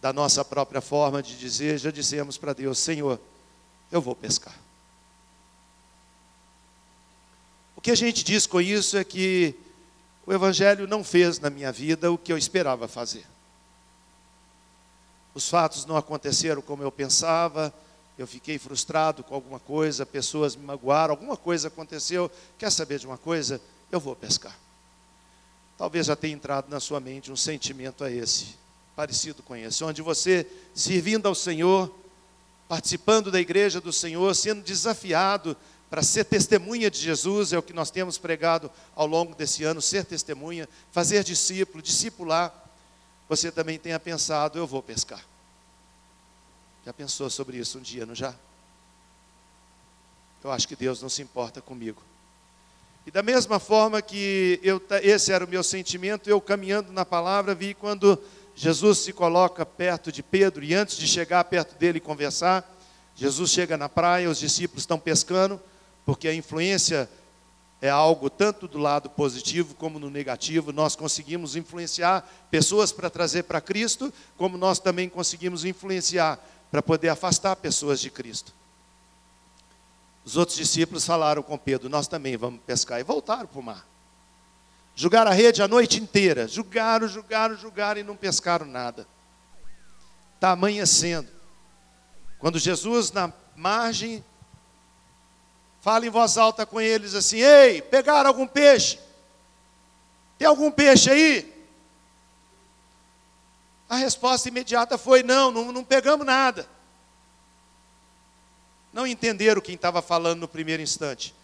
da 0.02 0.12
nossa 0.12 0.44
própria 0.44 0.82
forma 0.82 1.22
de 1.22 1.38
dizer, 1.38 1.78
já 1.78 1.92
dissemos 1.92 2.36
para 2.36 2.52
Deus: 2.52 2.80
Senhor, 2.80 3.20
eu 3.92 4.02
vou 4.02 4.16
pescar. 4.16 4.66
O 7.75 7.75
que 7.86 7.92
a 7.92 7.96
gente 7.96 8.24
diz 8.24 8.48
com 8.48 8.60
isso 8.60 8.98
é 8.98 9.04
que 9.04 9.54
o 10.26 10.34
Evangelho 10.34 10.88
não 10.88 11.04
fez 11.04 11.38
na 11.38 11.52
minha 11.52 11.72
vida 11.72 12.12
o 12.12 12.18
que 12.18 12.34
eu 12.34 12.38
esperava 12.38 12.88
fazer. 12.88 13.24
Os 15.36 15.48
fatos 15.48 15.86
não 15.86 15.96
aconteceram 15.96 16.64
como 16.64 16.82
eu 16.82 16.92
pensava, 16.92 17.72
eu 18.18 18.26
fiquei 18.26 18.58
frustrado 18.58 19.24
com 19.24 19.36
alguma 19.36 19.60
coisa, 19.60 20.04
pessoas 20.04 20.56
me 20.56 20.66
magoaram, 20.66 21.12
alguma 21.12 21.38
coisa 21.38 21.68
aconteceu. 21.68 22.32
Quer 22.58 22.72
saber 22.72 22.98
de 22.98 23.06
uma 23.06 23.20
coisa? 23.20 23.62
Eu 23.92 24.00
vou 24.00 24.16
pescar. 24.16 24.58
Talvez 25.78 26.08
já 26.08 26.16
tenha 26.16 26.34
entrado 26.34 26.68
na 26.68 26.80
sua 26.80 27.00
mente 27.00 27.32
um 27.32 27.38
sentimento 27.38 28.04
a 28.04 28.10
esse, 28.10 28.56
parecido 28.96 29.44
com 29.44 29.56
esse, 29.56 29.84
onde 29.84 30.02
você, 30.02 30.48
servindo 30.74 31.28
ao 31.28 31.36
Senhor, 31.36 31.94
participando 32.68 33.30
da 33.30 33.40
igreja 33.40 33.80
do 33.80 33.94
Senhor, 33.94 34.36
sendo 34.36 34.64
desafiado 34.64 35.56
para 35.96 36.04
ser 36.04 36.26
testemunha 36.26 36.92
de 36.92 37.00
Jesus, 37.00 37.54
é 37.54 37.58
o 37.58 37.64
que 37.64 37.72
nós 37.72 37.90
temos 37.90 38.18
pregado 38.18 38.70
ao 38.94 39.08
longo 39.08 39.34
desse 39.34 39.64
ano, 39.64 39.82
ser 39.82 40.04
testemunha, 40.04 40.68
fazer 40.92 41.24
discípulo, 41.24 41.82
discipular, 41.82 42.54
você 43.30 43.50
também 43.50 43.80
tenha 43.80 43.98
pensado, 43.98 44.60
eu 44.60 44.68
vou 44.68 44.84
pescar. 44.84 45.26
Já 46.86 46.92
pensou 46.92 47.30
sobre 47.30 47.56
isso 47.60 47.78
um 47.78 47.82
dia, 47.82 48.06
não 48.06 48.14
já? 48.14 48.36
Eu 50.44 50.52
acho 50.52 50.68
que 50.68 50.76
Deus 50.76 51.02
não 51.02 51.08
se 51.08 51.22
importa 51.22 51.62
comigo. 51.62 52.04
E 53.06 53.10
da 53.10 53.24
mesma 53.24 53.58
forma 53.58 54.02
que 54.02 54.60
eu, 54.62 54.82
esse 55.02 55.32
era 55.32 55.46
o 55.46 55.48
meu 55.48 55.64
sentimento, 55.64 56.30
eu 56.30 56.42
caminhando 56.42 56.92
na 56.92 57.06
palavra, 57.06 57.56
vi 57.56 57.74
quando 57.74 58.22
Jesus 58.54 58.98
se 58.98 59.14
coloca 59.14 59.66
perto 59.66 60.12
de 60.12 60.22
Pedro, 60.22 60.62
e 60.62 60.74
antes 60.74 60.98
de 60.98 61.08
chegar 61.08 61.42
perto 61.46 61.78
dele 61.78 62.00
e 62.00 62.02
conversar, 62.02 62.70
Jesus 63.16 63.50
chega 63.50 63.78
na 63.78 63.88
praia, 63.88 64.30
os 64.30 64.40
discípulos 64.40 64.84
estão 64.84 65.00
pescando, 65.00 65.58
porque 66.06 66.28
a 66.28 66.34
influência 66.34 67.10
é 67.82 67.90
algo 67.90 68.30
tanto 68.30 68.68
do 68.68 68.78
lado 68.78 69.10
positivo 69.10 69.76
como 69.76 70.00
no 70.00 70.10
negativo. 70.10 70.72
Nós 70.72 70.96
conseguimos 70.96 71.56
influenciar 71.56 72.28
pessoas 72.50 72.92
para 72.92 73.10
trazer 73.10 73.44
para 73.44 73.60
Cristo, 73.60 74.14
como 74.38 74.58
nós 74.58 74.80
também 74.80 75.10
conseguimos 75.10 75.66
influenciar 75.66 76.40
para 76.72 76.82
poder 76.82 77.10
afastar 77.10 77.56
pessoas 77.56 78.00
de 78.00 78.10
Cristo. 78.10 78.54
Os 80.24 80.38
outros 80.38 80.58
discípulos 80.58 81.06
falaram 81.06 81.44
com 81.44 81.58
Pedro: 81.58 81.90
Nós 81.90 82.08
também 82.08 82.36
vamos 82.36 82.60
pescar. 82.66 83.00
E 83.00 83.04
voltaram 83.04 83.48
para 83.48 83.60
o 83.60 83.64
mar. 83.64 83.86
Jogaram 84.96 85.30
a 85.30 85.34
rede 85.34 85.62
a 85.62 85.68
noite 85.68 86.00
inteira. 86.00 86.48
Jogaram, 86.48 87.08
jogaram, 87.08 87.56
jogaram 87.58 88.02
e 88.02 88.04
não 88.04 88.16
pescaram 88.16 88.66
nada. 88.66 89.08
Está 90.36 90.52
amanhecendo. 90.52 91.30
Quando 92.40 92.58
Jesus, 92.58 93.12
na 93.12 93.32
margem, 93.56 94.24
fala 95.86 96.04
em 96.04 96.10
voz 96.10 96.36
alta 96.36 96.66
com 96.66 96.82
eles 96.82 97.14
assim: 97.14 97.38
Ei, 97.38 97.80
pegaram 97.80 98.28
algum 98.28 98.48
peixe? 98.48 98.98
Tem 100.36 100.48
algum 100.48 100.72
peixe 100.72 101.12
aí? 101.12 101.54
A 103.88 103.96
resposta 103.96 104.50
imediata 104.50 104.98
foi: 104.98 105.22
Não, 105.22 105.52
não, 105.52 105.72
não 105.72 105.84
pegamos 105.84 106.26
nada. 106.26 106.68
Não 108.92 109.06
entenderam 109.06 109.62
quem 109.62 109.76
estava 109.76 110.02
falando 110.02 110.40
no 110.40 110.48
primeiro 110.48 110.82
instante. 110.82 111.36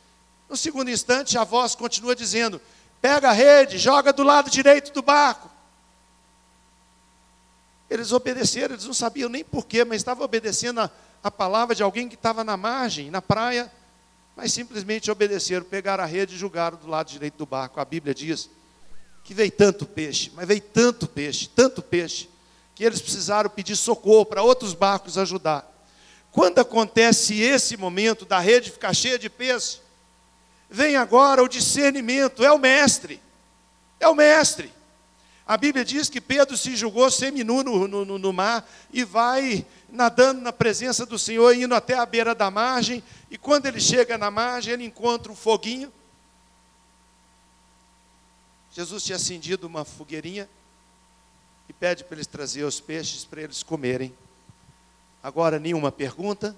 No 0.49 0.57
segundo 0.57 0.89
instante, 0.89 1.37
a 1.37 1.43
voz 1.43 1.75
continua 1.75 2.15
dizendo: 2.15 2.59
Pega 2.99 3.29
a 3.29 3.33
rede, 3.33 3.77
joga 3.77 4.11
do 4.11 4.23
lado 4.23 4.49
direito 4.49 4.91
do 4.91 5.03
barco. 5.03 5.51
Eles 7.87 8.11
obedeceram, 8.11 8.73
eles 8.73 8.85
não 8.85 8.93
sabiam 8.95 9.29
nem 9.29 9.43
porquê, 9.43 9.85
mas 9.85 9.97
estavam 9.97 10.25
obedecendo 10.25 10.81
a, 10.81 10.89
a 11.23 11.29
palavra 11.29 11.75
de 11.75 11.83
alguém 11.83 12.09
que 12.09 12.15
estava 12.15 12.43
na 12.43 12.57
margem, 12.57 13.11
na 13.11 13.21
praia, 13.21 13.71
mas 14.35 14.53
simplesmente 14.53 15.11
obedeceram, 15.11 15.65
pegaram 15.65 16.03
a 16.03 16.07
rede 16.07 16.35
e 16.35 16.37
jogaram 16.37 16.77
do 16.77 16.87
lado 16.87 17.07
direito 17.07 17.37
do 17.37 17.45
barco. 17.45 17.79
A 17.79 17.85
Bíblia 17.85 18.13
diz 18.13 18.49
que 19.23 19.33
veio 19.33 19.51
tanto 19.51 19.85
peixe, 19.85 20.31
mas 20.35 20.47
veio 20.47 20.61
tanto 20.61 21.07
peixe, 21.07 21.47
tanto 21.47 21.81
peixe, 21.81 22.29
que 22.73 22.83
eles 22.83 23.01
precisaram 23.01 23.49
pedir 23.49 23.75
socorro 23.75 24.25
para 24.25 24.41
outros 24.41 24.73
barcos 24.73 25.17
ajudar. 25.17 25.69
Quando 26.31 26.59
acontece 26.59 27.39
esse 27.39 27.75
momento 27.75 28.25
da 28.25 28.39
rede 28.39 28.71
ficar 28.71 28.93
cheia 28.93 29.19
de 29.19 29.29
peixe, 29.29 29.79
vem 30.69 30.95
agora 30.95 31.43
o 31.43 31.47
discernimento, 31.47 32.43
é 32.43 32.51
o 32.51 32.57
mestre, 32.57 33.21
é 33.99 34.07
o 34.07 34.15
mestre. 34.15 34.71
A 35.51 35.57
Bíblia 35.57 35.83
diz 35.83 36.07
que 36.07 36.21
Pedro 36.21 36.55
se 36.55 36.77
julgou 36.77 37.11
seminu 37.11 37.61
no, 37.61 37.85
no, 37.85 38.17
no 38.17 38.31
mar 38.31 38.65
e 38.89 39.03
vai 39.03 39.65
nadando 39.89 40.39
na 40.39 40.53
presença 40.53 41.05
do 41.05 41.19
Senhor, 41.19 41.53
indo 41.53 41.75
até 41.75 41.93
a 41.93 42.05
beira 42.05 42.33
da 42.33 42.49
margem, 42.49 43.03
e 43.29 43.37
quando 43.37 43.65
ele 43.65 43.81
chega 43.81 44.17
na 44.17 44.31
margem, 44.31 44.71
ele 44.71 44.85
encontra 44.85 45.29
um 45.29 45.35
foguinho. 45.35 45.91
Jesus 48.71 49.03
tinha 49.03 49.17
acendido 49.17 49.67
uma 49.67 49.83
fogueirinha 49.83 50.49
e 51.67 51.73
pede 51.73 52.05
para 52.05 52.15
eles 52.15 52.27
trazer 52.27 52.63
os 52.63 52.79
peixes 52.79 53.25
para 53.25 53.41
eles 53.41 53.61
comerem. 53.61 54.15
Agora 55.21 55.59
nenhuma 55.59 55.91
pergunta, 55.91 56.57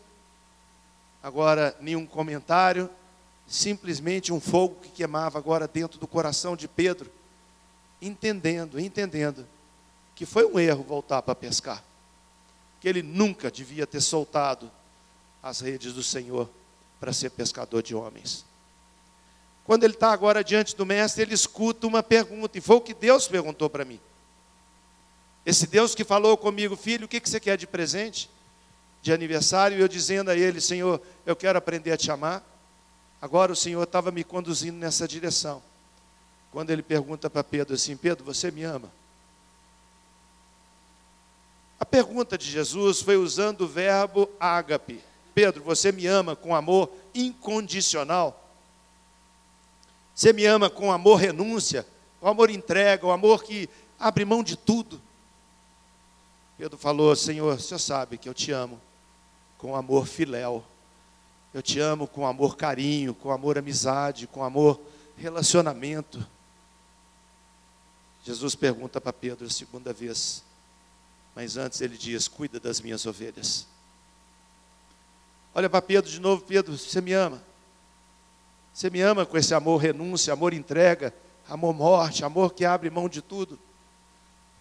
agora 1.24 1.76
nenhum 1.82 2.06
comentário, 2.06 2.88
simplesmente 3.48 4.32
um 4.32 4.40
fogo 4.40 4.76
que 4.84 4.90
queimava 4.90 5.40
agora 5.40 5.68
dentro 5.68 5.98
do 5.98 6.06
coração 6.06 6.56
de 6.56 6.68
Pedro 6.68 7.10
entendendo, 8.04 8.80
entendendo 8.80 9.48
que 10.16 10.26
foi 10.26 10.46
um 10.46 10.60
erro 10.60 10.84
voltar 10.84 11.22
para 11.22 11.34
pescar. 11.34 11.84
Que 12.80 12.88
ele 12.88 13.02
nunca 13.02 13.50
devia 13.50 13.88
ter 13.88 14.02
soltado 14.02 14.70
as 15.42 15.62
redes 15.62 15.94
do 15.94 16.04
Senhor 16.04 16.50
para 17.00 17.14
ser 17.14 17.30
pescador 17.32 17.82
de 17.82 17.96
homens. 17.96 18.46
Quando 19.66 19.84
ele 19.84 19.94
está 19.94 20.12
agora 20.12 20.44
diante 20.44 20.76
do 20.76 20.86
mestre, 20.86 21.24
ele 21.24 21.34
escuta 21.34 21.88
uma 21.88 22.04
pergunta, 22.04 22.58
e 22.58 22.62
foi 22.62 22.76
o 22.76 22.82
que 22.82 22.94
Deus 22.94 23.28
perguntou 23.28 23.70
para 23.70 23.86
mim. 23.86 24.00
Esse 25.46 25.68
Deus 25.68 25.96
que 25.96 26.04
falou 26.04 26.38
comigo, 26.38 26.76
filho, 26.76 27.06
o 27.06 27.08
que, 27.08 27.20
que 27.20 27.30
você 27.30 27.40
quer 27.40 27.58
de 27.58 27.66
presente? 27.66 28.30
De 29.02 29.12
aniversário, 29.12 29.78
e 29.78 29.82
eu 29.82 29.88
dizendo 29.88 30.32
a 30.32 30.36
ele, 30.36 30.60
Senhor, 30.60 31.02
eu 31.26 31.36
quero 31.36 31.58
aprender 31.58 31.92
a 31.92 31.98
te 31.98 32.12
amar. 32.12 32.44
Agora 33.22 33.52
o 33.52 33.56
Senhor 33.56 33.84
estava 33.84 34.12
me 34.12 34.24
conduzindo 34.24 34.78
nessa 34.78 35.08
direção 35.08 35.62
quando 36.54 36.70
ele 36.70 36.84
pergunta 36.84 37.32
para 37.32 37.44
Pedro 37.44 37.74
assim: 37.74 37.98
Pedro, 37.98 38.24
você 38.24 38.52
me 38.52 38.64
ama? 38.64 38.92
A 41.80 41.84
pergunta 41.84 42.38
de 42.38 42.50
Jesus 42.50 43.02
foi 43.02 43.18
usando 43.18 43.62
o 43.62 43.68
verbo 43.68 44.30
ágape. 44.40 45.02
Pedro, 45.34 45.64
você 45.64 45.92
me 45.92 46.06
ama 46.06 46.36
com 46.36 46.56
amor 46.56 46.92
incondicional? 47.14 48.40
Você 50.14 50.32
me 50.32 50.46
ama 50.46 50.70
com 50.70 50.92
amor 50.92 51.16
renúncia, 51.16 51.88
o 52.22 52.28
amor 52.28 52.52
entrega, 52.52 53.08
o 53.08 53.12
amor 53.12 53.44
que 53.44 53.68
abre 54.00 54.24
mão 54.24 54.44
de 54.44 54.56
tudo? 54.56 55.02
Pedro 56.56 56.78
falou: 56.78 57.16
Senhor, 57.16 57.60
você 57.60 57.80
sabe 57.80 58.20
que 58.20 58.30
eu 58.30 58.34
te 58.34 58.52
amo 58.52 58.80
com 59.58 59.76
amor 59.76 60.06
filéu. 60.06 60.64
Eu 61.52 61.64
te 61.64 61.80
amo 61.80 62.06
com 62.08 62.28
amor 62.28 62.56
carinho, 62.56 63.16
com 63.16 63.32
amor 63.32 63.58
amizade, 63.58 64.28
com 64.28 64.44
amor 64.44 64.80
relacionamento. 65.18 66.24
Jesus 68.24 68.56
pergunta 68.56 69.02
para 69.02 69.12
Pedro 69.12 69.46
a 69.46 69.50
segunda 69.50 69.92
vez, 69.92 70.44
mas 71.36 71.58
antes 71.58 71.82
ele 71.82 71.98
diz: 71.98 72.28
Cuida 72.28 72.60
das 72.60 72.80
minhas 72.80 73.06
ovelhas. 73.06 73.68
Olha 75.54 75.70
para 75.70 75.82
Pedro 75.82 76.10
de 76.10 76.20
novo: 76.20 76.44
Pedro, 76.44 76.78
você 76.78 77.02
me 77.02 77.12
ama? 77.12 77.44
Você 78.74 78.90
me 78.90 79.02
ama 79.02 79.26
com 79.26 79.38
esse 79.38 79.54
amor 79.54 79.78
renúncia, 79.78 80.34
amor 80.34 80.54
entrega, 80.54 81.14
amor 81.48 81.74
morte, 81.74 82.24
amor 82.24 82.54
que 82.54 82.64
abre 82.64 82.90
mão 82.90 83.10
de 83.10 83.22
tudo? 83.22 83.60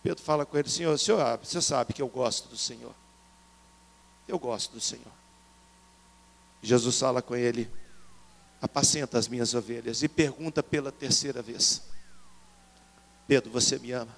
Pedro 0.03 0.23
fala 0.23 0.45
com 0.45 0.59
ele: 0.59 0.69
Senhor, 0.69 0.99
senhor 0.99 1.39
você 1.39 1.63
sabe 1.63 1.93
que 1.93 2.03
eu 2.03 2.09
gosto 2.09 2.49
do 2.49 2.57
Senhor. 2.57 2.95
Eu 4.27 4.39
gosto 4.39 4.73
do 4.73 4.81
Senhor. 4.81 5.13
Jesus 6.61 6.99
fala 6.99 7.23
com 7.23 7.37
ele: 7.37 7.71
Apacenta 8.61 9.19
as 9.19 9.29
minhas 9.29 9.55
ovelhas. 9.55 10.03
E 10.03 10.09
pergunta 10.09 10.65
pela 10.65 10.91
terceira 10.91 11.41
vez: 11.41 11.92
Pedro, 13.27 13.51
você 13.51 13.79
me 13.79 13.93
ama. 13.93 14.15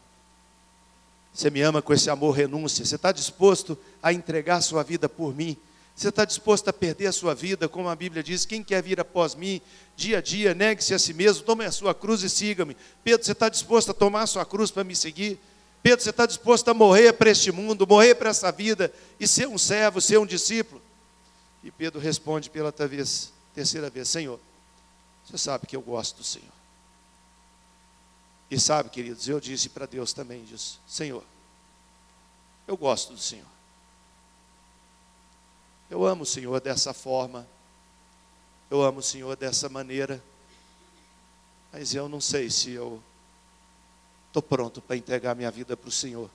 Você 1.32 1.50
me 1.50 1.60
ama 1.60 1.82
com 1.82 1.92
esse 1.92 2.08
amor 2.08 2.30
renúncia. 2.32 2.84
Você 2.84 2.94
está 2.94 3.10
disposto 3.10 3.76
a 4.02 4.12
entregar 4.12 4.60
sua 4.60 4.82
vida 4.82 5.08
por 5.08 5.34
mim. 5.34 5.56
Você 5.96 6.08
está 6.08 6.24
disposto 6.24 6.68
a 6.68 6.72
perder 6.72 7.06
a 7.06 7.12
sua 7.12 7.34
vida, 7.34 7.68
como 7.68 7.88
a 7.88 7.94
Bíblia 7.94 8.22
diz: 8.22 8.44
quem 8.44 8.62
quer 8.62 8.82
vir 8.82 9.00
após 9.00 9.34
mim, 9.34 9.60
dia 9.96 10.18
a 10.18 10.20
dia, 10.20 10.54
negue-se 10.54 10.92
a 10.92 10.98
si 10.98 11.12
mesmo, 11.12 11.44
tome 11.44 11.64
a 11.64 11.70
sua 11.70 11.94
cruz 11.94 12.22
e 12.22 12.30
siga-me. 12.30 12.76
Pedro, 13.02 13.24
você 13.24 13.32
está 13.32 13.48
disposto 13.48 13.90
a 13.90 13.94
tomar 13.94 14.22
a 14.22 14.26
sua 14.26 14.44
cruz 14.44 14.70
para 14.70 14.82
me 14.82 14.94
seguir? 14.94 15.38
Pedro, 15.82 16.02
você 16.02 16.10
está 16.10 16.26
disposto 16.26 16.68
a 16.68 16.74
morrer 16.74 17.12
para 17.12 17.30
este 17.30 17.52
mundo, 17.52 17.86
morrer 17.86 18.14
para 18.14 18.30
essa 18.30 18.50
vida 18.50 18.92
e 19.20 19.28
ser 19.28 19.46
um 19.46 19.58
servo, 19.58 20.00
ser 20.00 20.18
um 20.18 20.26
discípulo? 20.26 20.82
E 21.62 21.70
Pedro 21.70 22.00
responde 22.00 22.50
pela 22.50 22.72
terceira 22.72 23.88
vez: 23.88 24.08
Senhor, 24.08 24.40
você 25.24 25.38
sabe 25.38 25.66
que 25.66 25.76
eu 25.76 25.80
gosto 25.80 26.18
do 26.18 26.24
Senhor. 26.24 26.54
E 28.50 28.58
sabe, 28.58 28.90
queridos, 28.90 29.28
eu 29.28 29.40
disse 29.40 29.68
para 29.68 29.86
Deus 29.86 30.12
também 30.12 30.44
Senhor, 30.86 31.24
eu 32.66 32.76
gosto 32.76 33.12
do 33.12 33.18
Senhor. 33.18 33.46
Eu 35.90 36.04
amo 36.04 36.22
o 36.22 36.26
Senhor 36.26 36.60
dessa 36.60 36.92
forma. 36.92 37.46
Eu 38.70 38.82
amo 38.82 39.00
o 39.00 39.02
Senhor 39.02 39.36
dessa 39.36 39.68
maneira. 39.68 40.22
Mas 41.72 41.94
eu 41.94 42.08
não 42.08 42.20
sei 42.20 42.50
se 42.50 42.70
eu 42.70 43.02
estou 44.28 44.42
pronto 44.42 44.80
para 44.80 44.96
entregar 44.96 45.34
minha 45.34 45.50
vida 45.50 45.76
para 45.76 45.88
o 45.88 45.92
Senhor, 45.92 46.30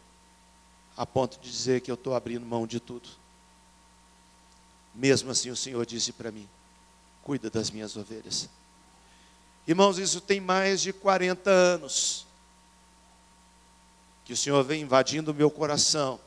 a 0.95 1.05
ponto 1.05 1.39
de 1.39 1.49
dizer 1.49 1.81
que 1.81 1.91
eu 1.91 1.95
estou 1.95 2.15
abrindo 2.15 2.45
mão 2.45 2.67
de 2.67 2.79
tudo. 2.79 3.09
Mesmo 4.93 5.31
assim, 5.31 5.49
o 5.49 5.55
Senhor 5.55 5.85
disse 5.85 6.11
para 6.13 6.31
mim: 6.31 6.47
cuida 7.23 7.49
das 7.49 7.71
minhas 7.71 7.97
ovelhas. 7.97 8.49
Irmãos, 9.69 9.99
isso 9.99 10.19
tem 10.19 10.41
mais 10.41 10.81
de 10.81 10.91
40 10.91 11.47
anos 11.47 12.25
que 14.25 14.33
o 14.33 14.35
Senhor 14.35 14.63
vem 14.63 14.81
invadindo 14.81 15.29
o 15.29 15.33
meu 15.33 15.51
coração 15.51 16.19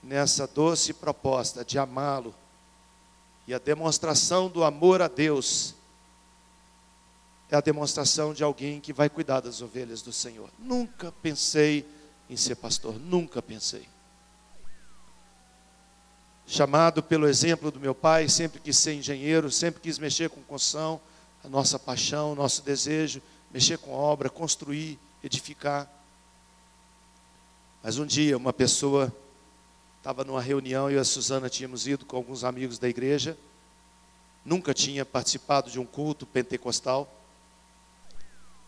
nessa 0.00 0.46
doce 0.46 0.92
proposta 0.92 1.64
de 1.64 1.80
amá-lo 1.80 2.32
e 3.48 3.52
a 3.52 3.58
demonstração 3.58 4.48
do 4.48 4.62
amor 4.62 5.02
a 5.02 5.08
Deus 5.08 5.74
é 7.50 7.56
a 7.56 7.60
demonstração 7.60 8.32
de 8.32 8.44
alguém 8.44 8.80
que 8.80 8.92
vai 8.92 9.10
cuidar 9.10 9.40
das 9.40 9.60
ovelhas 9.60 10.02
do 10.02 10.12
Senhor. 10.12 10.50
Nunca 10.60 11.10
pensei 11.20 11.84
em 12.30 12.36
ser 12.36 12.54
pastor, 12.54 12.96
nunca 12.96 13.42
pensei. 13.42 13.88
Chamado 16.46 17.02
pelo 17.02 17.26
exemplo 17.26 17.72
do 17.72 17.80
meu 17.80 17.92
pai, 17.92 18.28
sempre 18.28 18.60
quis 18.60 18.78
ser 18.78 18.94
engenheiro, 18.94 19.50
sempre 19.50 19.80
quis 19.80 19.98
mexer 19.98 20.30
com 20.30 20.40
construção 20.42 21.00
a 21.44 21.48
nossa 21.48 21.78
paixão, 21.78 22.32
o 22.32 22.34
nosso 22.34 22.62
desejo, 22.62 23.22
mexer 23.50 23.78
com 23.78 23.92
obra, 23.92 24.30
construir, 24.30 24.98
edificar. 25.22 25.90
Mas 27.82 27.98
um 27.98 28.06
dia 28.06 28.36
uma 28.36 28.52
pessoa 28.52 29.12
Estava 30.02 30.24
numa 30.24 30.42
reunião, 30.42 30.90
eu 30.90 30.96
e 30.96 31.00
a 31.00 31.04
Suzana 31.04 31.48
tínhamos 31.48 31.86
ido 31.86 32.04
com 32.04 32.16
alguns 32.16 32.42
amigos 32.42 32.76
da 32.76 32.88
igreja. 32.88 33.38
Nunca 34.44 34.74
tinha 34.74 35.06
participado 35.06 35.70
de 35.70 35.78
um 35.78 35.86
culto 35.86 36.26
pentecostal. 36.26 37.08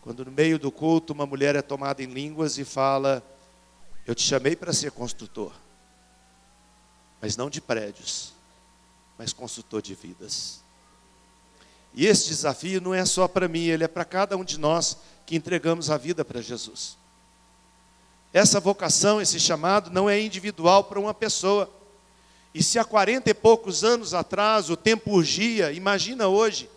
Quando 0.01 0.23
no 0.23 0.31
meio 0.31 0.57
do 0.57 0.71
culto 0.71 1.11
uma 1.11 1.25
mulher 1.25 1.53
é 1.53 1.61
tomada 1.61 2.01
em 2.01 2.05
línguas 2.05 2.57
e 2.57 2.63
fala: 2.63 3.21
Eu 4.07 4.15
te 4.15 4.23
chamei 4.23 4.55
para 4.55 4.71
ser 4.71 4.91
construtor, 4.91 5.51
mas 7.21 7.35
não 7.35 7.49
de 7.49 7.59
prédios, 7.59 8.31
mas 9.17 9.33
construtor 9.33 9.81
de 9.81 9.93
vidas. 9.93 10.63
E 11.95 12.05
esse 12.05 12.27
desafio 12.27 12.81
não 12.81 12.93
é 12.93 13.05
só 13.05 13.25
para 13.25 13.47
mim, 13.47 13.67
ele 13.67 13.85
é 13.85 13.87
para 13.87 14.03
cada 14.03 14.35
um 14.35 14.43
de 14.43 14.59
nós 14.59 14.97
que 15.25 15.35
entregamos 15.35 15.89
a 15.89 15.97
vida 15.97 16.25
para 16.25 16.41
Jesus. 16.41 16.97
Essa 18.33 18.59
vocação, 18.59 19.21
esse 19.21 19.39
chamado, 19.39 19.89
não 19.89 20.09
é 20.09 20.19
individual 20.19 20.83
para 20.83 20.99
uma 20.99 21.13
pessoa. 21.13 21.71
E 22.53 22.61
se 22.61 22.77
há 22.77 22.83
quarenta 22.83 23.29
e 23.29 23.33
poucos 23.33 23.81
anos 23.85 24.13
atrás 24.13 24.69
o 24.69 24.75
tempo 24.75 25.11
urgia, 25.11 25.71
imagina 25.71 26.27
hoje, 26.27 26.69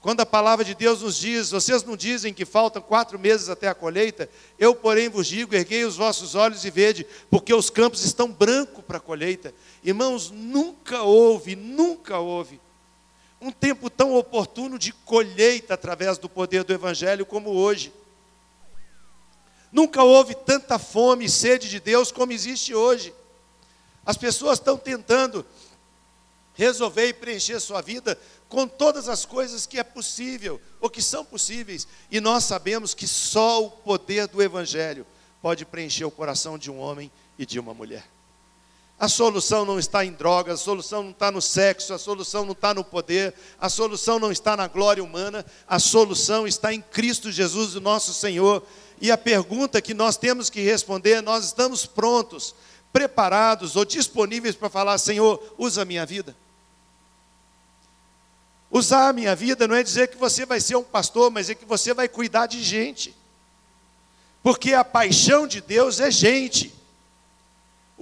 quando 0.00 0.20
a 0.20 0.26
palavra 0.26 0.64
de 0.64 0.74
Deus 0.74 1.02
nos 1.02 1.16
diz: 1.18 1.50
vocês 1.52 1.84
não 1.84 1.96
dizem 1.96 2.34
que 2.34 2.44
faltam 2.44 2.82
quatro 2.82 3.16
meses 3.20 3.48
até 3.48 3.68
a 3.68 3.74
colheita, 3.74 4.28
eu, 4.58 4.74
porém, 4.74 5.08
vos 5.08 5.28
digo: 5.28 5.54
erguei 5.54 5.84
os 5.84 5.96
vossos 5.96 6.34
olhos 6.34 6.64
e 6.64 6.70
vede, 6.70 7.06
porque 7.30 7.54
os 7.54 7.70
campos 7.70 8.04
estão 8.04 8.28
brancos 8.28 8.84
para 8.84 8.96
a 8.96 9.00
colheita. 9.00 9.54
Irmãos, 9.84 10.32
nunca 10.32 11.02
houve, 11.02 11.54
nunca 11.54 12.18
houve 12.18 12.60
um 13.42 13.50
tempo 13.50 13.90
tão 13.90 14.14
oportuno 14.14 14.78
de 14.78 14.92
colheita 14.92 15.74
através 15.74 16.16
do 16.16 16.28
poder 16.28 16.62
do 16.62 16.72
Evangelho 16.72 17.26
como 17.26 17.50
hoje. 17.50 17.92
Nunca 19.72 20.04
houve 20.04 20.32
tanta 20.32 20.78
fome 20.78 21.24
e 21.24 21.28
sede 21.28 21.68
de 21.68 21.80
Deus 21.80 22.12
como 22.12 22.32
existe 22.32 22.72
hoje. 22.72 23.12
As 24.06 24.16
pessoas 24.16 24.60
estão 24.60 24.78
tentando 24.78 25.44
resolver 26.54 27.08
e 27.08 27.12
preencher 27.12 27.58
sua 27.58 27.82
vida 27.82 28.16
com 28.48 28.68
todas 28.68 29.08
as 29.08 29.24
coisas 29.24 29.66
que 29.66 29.78
é 29.78 29.82
possível 29.82 30.60
ou 30.80 30.88
que 30.88 31.02
são 31.02 31.24
possíveis, 31.24 31.88
e 32.10 32.20
nós 32.20 32.44
sabemos 32.44 32.94
que 32.94 33.08
só 33.08 33.64
o 33.64 33.70
poder 33.70 34.28
do 34.28 34.40
Evangelho 34.40 35.04
pode 35.40 35.64
preencher 35.64 36.04
o 36.04 36.10
coração 36.12 36.56
de 36.56 36.70
um 36.70 36.78
homem 36.78 37.10
e 37.36 37.44
de 37.44 37.58
uma 37.58 37.74
mulher. 37.74 38.04
A 39.02 39.08
solução 39.08 39.64
não 39.64 39.80
está 39.80 40.04
em 40.04 40.12
drogas, 40.12 40.60
a 40.60 40.62
solução 40.62 41.02
não 41.02 41.10
está 41.10 41.28
no 41.28 41.42
sexo, 41.42 41.92
a 41.92 41.98
solução 41.98 42.44
não 42.44 42.52
está 42.52 42.72
no 42.72 42.84
poder, 42.84 43.34
a 43.58 43.68
solução 43.68 44.20
não 44.20 44.30
está 44.30 44.56
na 44.56 44.68
glória 44.68 45.02
humana, 45.02 45.44
a 45.66 45.80
solução 45.80 46.46
está 46.46 46.72
em 46.72 46.80
Cristo 46.80 47.28
Jesus, 47.32 47.74
o 47.74 47.80
nosso 47.80 48.14
Senhor, 48.14 48.64
e 49.00 49.10
a 49.10 49.18
pergunta 49.18 49.82
que 49.82 49.92
nós 49.92 50.16
temos 50.16 50.48
que 50.48 50.60
responder, 50.60 51.20
nós 51.20 51.46
estamos 51.46 51.84
prontos, 51.84 52.54
preparados 52.92 53.74
ou 53.74 53.84
disponíveis 53.84 54.54
para 54.54 54.70
falar: 54.70 54.96
Senhor, 54.98 55.52
usa 55.58 55.82
a 55.82 55.84
minha 55.84 56.06
vida. 56.06 56.36
Usar 58.70 59.08
a 59.08 59.12
minha 59.12 59.34
vida 59.34 59.66
não 59.66 59.74
é 59.74 59.82
dizer 59.82 60.10
que 60.10 60.16
você 60.16 60.46
vai 60.46 60.60
ser 60.60 60.76
um 60.76 60.84
pastor, 60.84 61.28
mas 61.28 61.50
é 61.50 61.56
que 61.56 61.64
você 61.64 61.92
vai 61.92 62.06
cuidar 62.06 62.46
de 62.46 62.62
gente. 62.62 63.12
Porque 64.44 64.72
a 64.74 64.84
paixão 64.84 65.44
de 65.44 65.60
Deus 65.60 65.98
é 65.98 66.08
gente. 66.08 66.81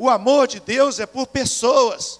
O 0.01 0.09
amor 0.09 0.49
de 0.49 0.61
Deus 0.61 0.99
é 0.99 1.05
por 1.05 1.27
pessoas. 1.27 2.19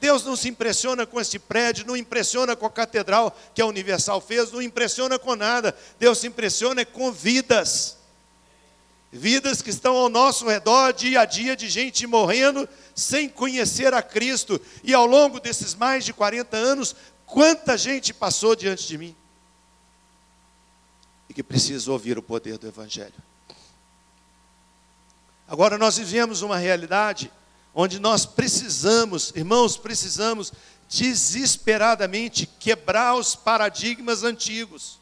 Deus 0.00 0.24
não 0.24 0.34
se 0.34 0.48
impressiona 0.48 1.06
com 1.06 1.20
esse 1.20 1.38
prédio, 1.38 1.86
não 1.86 1.96
impressiona 1.96 2.56
com 2.56 2.66
a 2.66 2.70
catedral 2.70 3.38
que 3.54 3.62
a 3.62 3.66
Universal 3.66 4.20
fez, 4.20 4.50
não 4.50 4.60
impressiona 4.60 5.20
com 5.20 5.36
nada. 5.36 5.72
Deus 6.00 6.18
se 6.18 6.26
impressiona 6.26 6.84
com 6.84 7.12
vidas 7.12 7.96
vidas 9.12 9.62
que 9.62 9.70
estão 9.70 9.94
ao 9.94 10.08
nosso 10.08 10.48
redor 10.48 10.92
dia 10.92 11.20
a 11.20 11.24
dia 11.24 11.54
de 11.54 11.68
gente 11.68 12.08
morrendo 12.08 12.68
sem 12.92 13.28
conhecer 13.28 13.94
a 13.94 14.02
Cristo. 14.02 14.60
E 14.82 14.92
ao 14.92 15.06
longo 15.06 15.38
desses 15.38 15.76
mais 15.76 16.04
de 16.04 16.12
40 16.12 16.56
anos, 16.56 16.96
quanta 17.24 17.78
gente 17.78 18.12
passou 18.12 18.56
diante 18.56 18.88
de 18.88 18.98
mim 18.98 19.14
e 21.30 21.34
que 21.34 21.42
precisa 21.44 21.92
ouvir 21.92 22.18
o 22.18 22.22
poder 22.22 22.58
do 22.58 22.66
Evangelho. 22.66 23.14
Agora 25.48 25.76
nós 25.76 25.98
vivemos 25.98 26.42
uma 26.42 26.56
realidade 26.56 27.30
onde 27.74 27.98
nós 27.98 28.26
precisamos, 28.26 29.32
irmãos, 29.34 29.76
precisamos 29.76 30.52
desesperadamente 30.88 32.46
quebrar 32.46 33.14
os 33.14 33.34
paradigmas 33.34 34.22
antigos. 34.22 35.00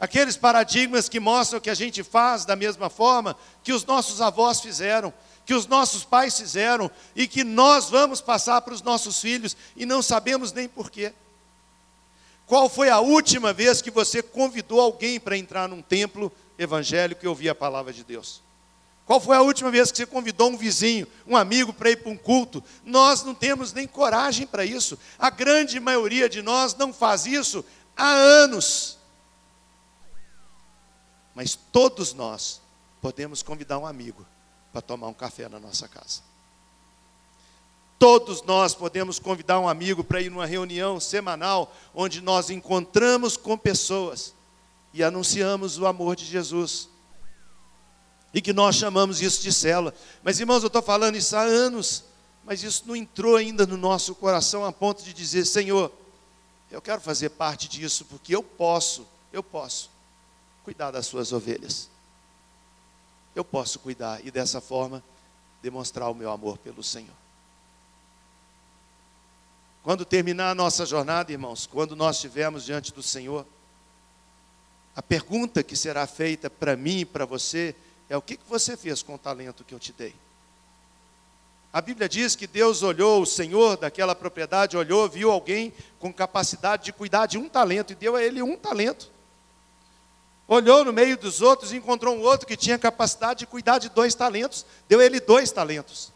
Aqueles 0.00 0.36
paradigmas 0.36 1.08
que 1.08 1.18
mostram 1.18 1.60
que 1.60 1.70
a 1.70 1.74
gente 1.74 2.02
faz 2.02 2.44
da 2.44 2.54
mesma 2.54 2.88
forma 2.88 3.36
que 3.64 3.72
os 3.72 3.84
nossos 3.84 4.20
avós 4.20 4.60
fizeram, 4.60 5.12
que 5.44 5.54
os 5.54 5.66
nossos 5.66 6.04
pais 6.04 6.36
fizeram 6.36 6.90
e 7.16 7.26
que 7.26 7.42
nós 7.42 7.88
vamos 7.88 8.20
passar 8.20 8.60
para 8.60 8.74
os 8.74 8.82
nossos 8.82 9.20
filhos 9.20 9.56
e 9.74 9.86
não 9.86 10.02
sabemos 10.02 10.52
nem 10.52 10.68
porquê. 10.68 11.12
Qual 12.46 12.68
foi 12.68 12.90
a 12.90 13.00
última 13.00 13.52
vez 13.52 13.82
que 13.82 13.90
você 13.90 14.22
convidou 14.22 14.80
alguém 14.80 15.18
para 15.18 15.36
entrar 15.36 15.68
num 15.68 15.82
templo 15.82 16.32
evangélico 16.58 17.24
e 17.24 17.28
ouvir 17.28 17.48
a 17.48 17.54
palavra 17.54 17.92
de 17.92 18.04
Deus? 18.04 18.40
Qual 19.08 19.18
foi 19.18 19.34
a 19.38 19.40
última 19.40 19.70
vez 19.70 19.90
que 19.90 19.96
você 19.96 20.04
convidou 20.04 20.50
um 20.50 20.56
vizinho, 20.58 21.06
um 21.26 21.34
amigo 21.34 21.72
para 21.72 21.90
ir 21.90 21.96
para 21.96 22.12
um 22.12 22.16
culto? 22.16 22.62
Nós 22.84 23.24
não 23.24 23.34
temos 23.34 23.72
nem 23.72 23.86
coragem 23.86 24.46
para 24.46 24.66
isso. 24.66 24.98
A 25.18 25.30
grande 25.30 25.80
maioria 25.80 26.28
de 26.28 26.42
nós 26.42 26.74
não 26.74 26.92
faz 26.92 27.24
isso 27.24 27.64
há 27.96 28.06
anos. 28.06 28.98
Mas 31.34 31.58
todos 31.72 32.12
nós 32.12 32.60
podemos 33.00 33.42
convidar 33.42 33.78
um 33.78 33.86
amigo 33.86 34.26
para 34.70 34.82
tomar 34.82 35.08
um 35.08 35.14
café 35.14 35.48
na 35.48 35.58
nossa 35.58 35.88
casa. 35.88 36.20
Todos 37.98 38.42
nós 38.42 38.74
podemos 38.74 39.18
convidar 39.18 39.58
um 39.58 39.66
amigo 39.66 40.04
para 40.04 40.20
ir 40.20 40.30
numa 40.30 40.44
reunião 40.44 41.00
semanal 41.00 41.74
onde 41.94 42.20
nós 42.20 42.50
encontramos 42.50 43.38
com 43.38 43.56
pessoas 43.56 44.34
e 44.92 45.02
anunciamos 45.02 45.78
o 45.78 45.86
amor 45.86 46.14
de 46.14 46.26
Jesus. 46.26 46.90
E 48.32 48.40
que 48.40 48.52
nós 48.52 48.76
chamamos 48.76 49.22
isso 49.22 49.42
de 49.42 49.52
célula. 49.52 49.94
Mas 50.22 50.38
irmãos, 50.38 50.62
eu 50.62 50.66
estou 50.66 50.82
falando 50.82 51.16
isso 51.16 51.34
há 51.34 51.42
anos, 51.42 52.04
mas 52.44 52.62
isso 52.62 52.84
não 52.86 52.94
entrou 52.94 53.36
ainda 53.36 53.66
no 53.66 53.76
nosso 53.76 54.14
coração 54.14 54.64
a 54.64 54.72
ponto 54.72 55.02
de 55.02 55.12
dizer: 55.12 55.44
Senhor, 55.44 55.92
eu 56.70 56.82
quero 56.82 57.00
fazer 57.00 57.30
parte 57.30 57.68
disso, 57.68 58.04
porque 58.04 58.34
eu 58.34 58.42
posso, 58.42 59.06
eu 59.32 59.42
posso 59.42 59.90
cuidar 60.62 60.90
das 60.90 61.06
suas 61.06 61.32
ovelhas. 61.32 61.88
Eu 63.34 63.44
posso 63.44 63.78
cuidar 63.78 64.24
e 64.26 64.30
dessa 64.30 64.60
forma 64.60 65.02
demonstrar 65.62 66.10
o 66.10 66.14
meu 66.14 66.30
amor 66.30 66.58
pelo 66.58 66.82
Senhor. 66.82 67.14
Quando 69.82 70.04
terminar 70.04 70.50
a 70.50 70.54
nossa 70.54 70.84
jornada, 70.84 71.32
irmãos, 71.32 71.66
quando 71.66 71.96
nós 71.96 72.16
estivermos 72.16 72.64
diante 72.64 72.92
do 72.92 73.02
Senhor, 73.02 73.46
a 74.94 75.00
pergunta 75.00 75.62
que 75.62 75.76
será 75.76 76.06
feita 76.06 76.50
para 76.50 76.76
mim 76.76 76.98
e 76.98 77.04
para 77.04 77.24
você 77.24 77.74
é: 78.08 78.16
o 78.16 78.22
que, 78.22 78.36
que 78.36 78.48
você 78.48 78.76
fez 78.76 79.02
com 79.02 79.14
o 79.14 79.18
talento 79.18 79.64
que 79.64 79.74
eu 79.74 79.78
te 79.78 79.92
dei? 79.92 80.14
A 81.72 81.80
Bíblia 81.80 82.08
diz 82.08 82.34
que 82.34 82.46
Deus 82.46 82.82
olhou, 82.82 83.22
o 83.22 83.26
Senhor 83.26 83.76
daquela 83.76 84.14
propriedade 84.14 84.76
olhou, 84.76 85.08
viu 85.08 85.30
alguém 85.30 85.72
com 85.98 86.12
capacidade 86.12 86.84
de 86.84 86.92
cuidar 86.92 87.26
de 87.26 87.36
um 87.36 87.48
talento 87.48 87.92
e 87.92 87.96
deu 87.96 88.16
a 88.16 88.22
ele 88.22 88.42
um 88.42 88.56
talento 88.56 89.10
olhou 90.48 90.82
no 90.82 90.92
meio 90.94 91.16
dos 91.18 91.42
outros 91.42 91.72
e 91.72 91.76
encontrou 91.76 92.16
um 92.16 92.22
outro 92.22 92.46
que 92.46 92.56
tinha 92.56 92.78
capacidade 92.78 93.40
de 93.40 93.46
cuidar 93.46 93.78
de 93.78 93.90
dois 93.90 94.14
talentos, 94.14 94.64
deu 94.88 95.00
ele 95.00 95.20
dois 95.20 95.52
talentos. 95.52 96.10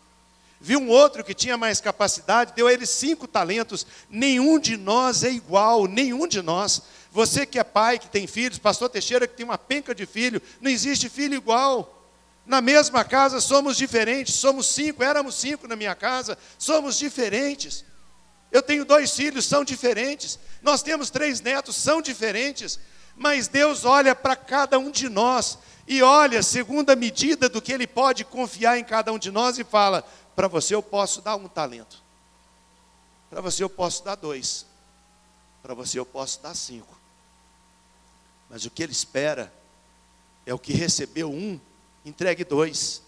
Viu 0.58 0.78
um 0.80 0.88
outro 0.88 1.22
que 1.22 1.34
tinha 1.34 1.56
mais 1.58 1.80
capacidade, 1.80 2.54
deu 2.54 2.70
ele 2.70 2.86
cinco 2.86 3.26
talentos. 3.26 3.84
Nenhum 4.08 4.58
de 4.58 4.76
nós 4.76 5.24
é 5.24 5.30
igual, 5.30 5.86
nenhum 5.86 6.26
de 6.26 6.40
nós. 6.40 6.82
Você 7.12 7.44
que 7.44 7.58
é 7.58 7.64
pai, 7.64 7.98
que 7.98 8.08
tem 8.08 8.26
filhos, 8.26 8.58
pastor 8.58 8.88
Teixeira 8.88 9.26
que 9.26 9.36
tem 9.36 9.44
uma 9.44 9.58
penca 9.58 9.94
de 9.94 10.06
filho, 10.06 10.40
não 10.62 10.70
existe 10.70 11.10
filho 11.10 11.34
igual. 11.34 12.08
Na 12.46 12.62
mesma 12.62 13.04
casa 13.04 13.38
somos 13.38 13.76
diferentes, 13.76 14.34
somos 14.34 14.66
cinco, 14.66 15.02
éramos 15.04 15.34
cinco 15.34 15.68
na 15.68 15.76
minha 15.76 15.94
casa, 15.94 16.38
somos 16.58 16.98
diferentes. 16.98 17.84
Eu 18.50 18.62
tenho 18.62 18.86
dois 18.86 19.14
filhos, 19.14 19.44
são 19.44 19.62
diferentes. 19.62 20.38
Nós 20.62 20.82
temos 20.82 21.10
três 21.10 21.42
netos, 21.42 21.76
são 21.76 22.00
diferentes. 22.00 22.80
Mas 23.14 23.46
Deus 23.46 23.84
olha 23.84 24.14
para 24.14 24.34
cada 24.34 24.78
um 24.78 24.90
de 24.90 25.10
nós 25.10 25.58
e 25.86 26.02
olha 26.02 26.42
segundo 26.42 26.88
a 26.88 26.96
medida 26.96 27.46
do 27.46 27.60
que 27.60 27.74
Ele 27.74 27.86
pode 27.86 28.24
confiar 28.24 28.78
em 28.78 28.84
cada 28.84 29.12
um 29.12 29.18
de 29.18 29.30
nós 29.30 29.58
e 29.58 29.64
fala: 29.64 30.02
para 30.34 30.48
você 30.48 30.74
eu 30.74 30.82
posso 30.82 31.20
dar 31.20 31.36
um 31.36 31.46
talento, 31.46 32.02
para 33.28 33.42
você 33.42 33.62
eu 33.62 33.68
posso 33.68 34.02
dar 34.02 34.14
dois, 34.14 34.64
para 35.62 35.74
você 35.74 35.98
eu 35.98 36.06
posso 36.06 36.42
dar 36.42 36.54
cinco. 36.54 37.01
Mas 38.52 38.64
o 38.64 38.70
que 38.70 38.84
Ele 38.84 38.92
espera 38.92 39.52
é 40.46 40.54
o 40.54 40.58
que 40.58 40.72
recebeu 40.72 41.28
um, 41.32 41.58
entregue 42.04 42.44
dois. 42.44 43.02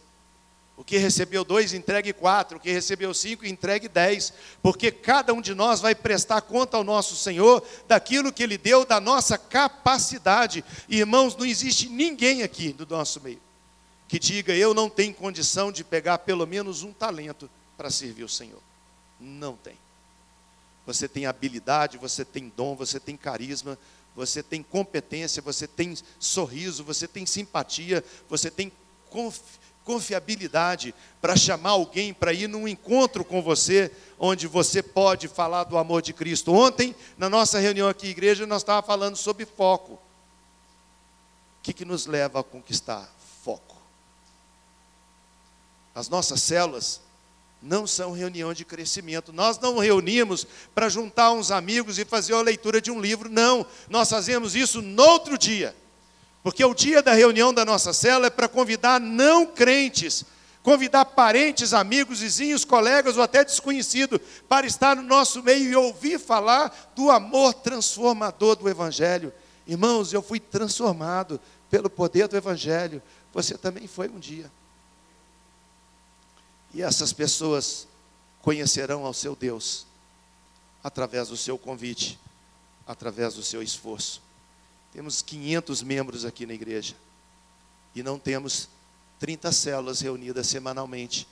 O 0.76 0.82
que 0.82 0.98
recebeu 0.98 1.44
dois, 1.44 1.72
entregue 1.72 2.12
quatro. 2.12 2.56
O 2.56 2.60
que 2.60 2.72
recebeu 2.72 3.14
cinco, 3.14 3.46
entregue 3.46 3.86
dez. 3.86 4.32
Porque 4.60 4.90
cada 4.90 5.32
um 5.32 5.40
de 5.40 5.54
nós 5.54 5.80
vai 5.80 5.94
prestar 5.94 6.40
conta 6.40 6.76
ao 6.76 6.82
nosso 6.82 7.14
Senhor 7.14 7.64
daquilo 7.86 8.32
que 8.32 8.42
Ele 8.42 8.58
deu, 8.58 8.84
da 8.84 8.98
nossa 8.98 9.38
capacidade. 9.38 10.64
Irmãos, 10.88 11.36
não 11.36 11.46
existe 11.46 11.88
ninguém 11.88 12.42
aqui 12.42 12.72
do 12.72 12.86
nosso 12.86 13.20
meio 13.20 13.44
que 14.14 14.18
diga: 14.18 14.54
Eu 14.54 14.72
não 14.72 14.88
tenho 14.88 15.12
condição 15.12 15.72
de 15.72 15.82
pegar 15.82 16.18
pelo 16.18 16.46
menos 16.46 16.82
um 16.82 16.92
talento 16.92 17.50
para 17.76 17.90
servir 17.90 18.24
o 18.24 18.28
Senhor. 18.28 18.62
Não 19.18 19.56
tem. 19.56 19.76
Você 20.86 21.08
tem 21.08 21.26
habilidade, 21.26 21.98
você 21.98 22.24
tem 22.24 22.52
dom, 22.54 22.76
você 22.76 23.00
tem 23.00 23.16
carisma, 23.16 23.78
você 24.14 24.42
tem 24.42 24.62
competência, 24.62 25.42
você 25.42 25.66
tem 25.66 25.96
sorriso, 26.18 26.84
você 26.84 27.08
tem 27.08 27.26
simpatia, 27.26 28.04
você 28.28 28.50
tem 28.50 28.70
confiabilidade 29.84 30.94
para 31.20 31.36
chamar 31.36 31.70
alguém 31.70 32.12
para 32.12 32.32
ir 32.32 32.48
num 32.48 32.66
encontro 32.68 33.24
com 33.24 33.42
você, 33.42 33.90
onde 34.18 34.46
você 34.46 34.82
pode 34.82 35.28
falar 35.28 35.64
do 35.64 35.76
amor 35.78 36.02
de 36.02 36.12
Cristo. 36.12 36.52
Ontem, 36.52 36.94
na 37.16 37.28
nossa 37.28 37.58
reunião 37.58 37.88
aqui, 37.88 38.08
igreja, 38.08 38.46
nós 38.46 38.62
estávamos 38.62 38.86
falando 38.86 39.16
sobre 39.16 39.44
foco. 39.44 39.94
O 39.94 40.00
que, 41.62 41.72
que 41.72 41.84
nos 41.84 42.06
leva 42.06 42.40
a 42.40 42.44
conquistar? 42.44 43.08
Foco. 43.42 43.76
As 45.94 46.08
nossas 46.08 46.42
células 46.42 47.00
não 47.64 47.86
são 47.86 48.12
reunião 48.12 48.52
de 48.52 48.62
crescimento. 48.62 49.32
Nós 49.32 49.58
não 49.58 49.78
reunimos 49.78 50.46
para 50.74 50.90
juntar 50.90 51.32
uns 51.32 51.50
amigos 51.50 51.98
e 51.98 52.04
fazer 52.04 52.34
a 52.34 52.42
leitura 52.42 52.78
de 52.78 52.90
um 52.90 53.00
livro, 53.00 53.30
não. 53.30 53.66
Nós 53.88 54.10
fazemos 54.10 54.54
isso 54.54 54.82
no 54.82 55.02
outro 55.02 55.38
dia. 55.38 55.74
Porque 56.42 56.62
o 56.62 56.74
dia 56.74 57.02
da 57.02 57.14
reunião 57.14 57.54
da 57.54 57.64
nossa 57.64 57.94
célula 57.94 58.26
é 58.26 58.30
para 58.30 58.48
convidar 58.48 59.00
não 59.00 59.46
crentes, 59.46 60.26
convidar 60.62 61.06
parentes, 61.06 61.72
amigos, 61.72 62.20
vizinhos, 62.20 62.66
colegas 62.66 63.16
ou 63.16 63.22
até 63.22 63.42
desconhecidos 63.42 64.20
para 64.46 64.66
estar 64.66 64.94
no 64.94 65.02
nosso 65.02 65.42
meio 65.42 65.70
e 65.70 65.74
ouvir 65.74 66.20
falar 66.20 66.92
do 66.94 67.10
amor 67.10 67.54
transformador 67.54 68.56
do 68.56 68.68
Evangelho. 68.68 69.32
Irmãos, 69.66 70.12
eu 70.12 70.20
fui 70.20 70.38
transformado 70.38 71.40
pelo 71.70 71.88
poder 71.88 72.28
do 72.28 72.36
Evangelho. 72.36 73.02
Você 73.32 73.56
também 73.56 73.86
foi 73.86 74.10
um 74.10 74.18
dia. 74.18 74.52
E 76.74 76.82
essas 76.82 77.12
pessoas 77.12 77.86
conhecerão 78.42 79.06
ao 79.06 79.14
seu 79.14 79.36
Deus 79.36 79.86
através 80.82 81.28
do 81.28 81.36
seu 81.36 81.56
convite, 81.56 82.18
através 82.86 83.34
do 83.34 83.42
seu 83.42 83.62
esforço. 83.62 84.20
Temos 84.92 85.22
500 85.22 85.82
membros 85.82 86.24
aqui 86.24 86.44
na 86.44 86.52
igreja 86.52 86.94
e 87.94 88.02
não 88.02 88.18
temos 88.18 88.68
30 89.20 89.52
células 89.52 90.00
reunidas 90.00 90.48
semanalmente. 90.48 91.26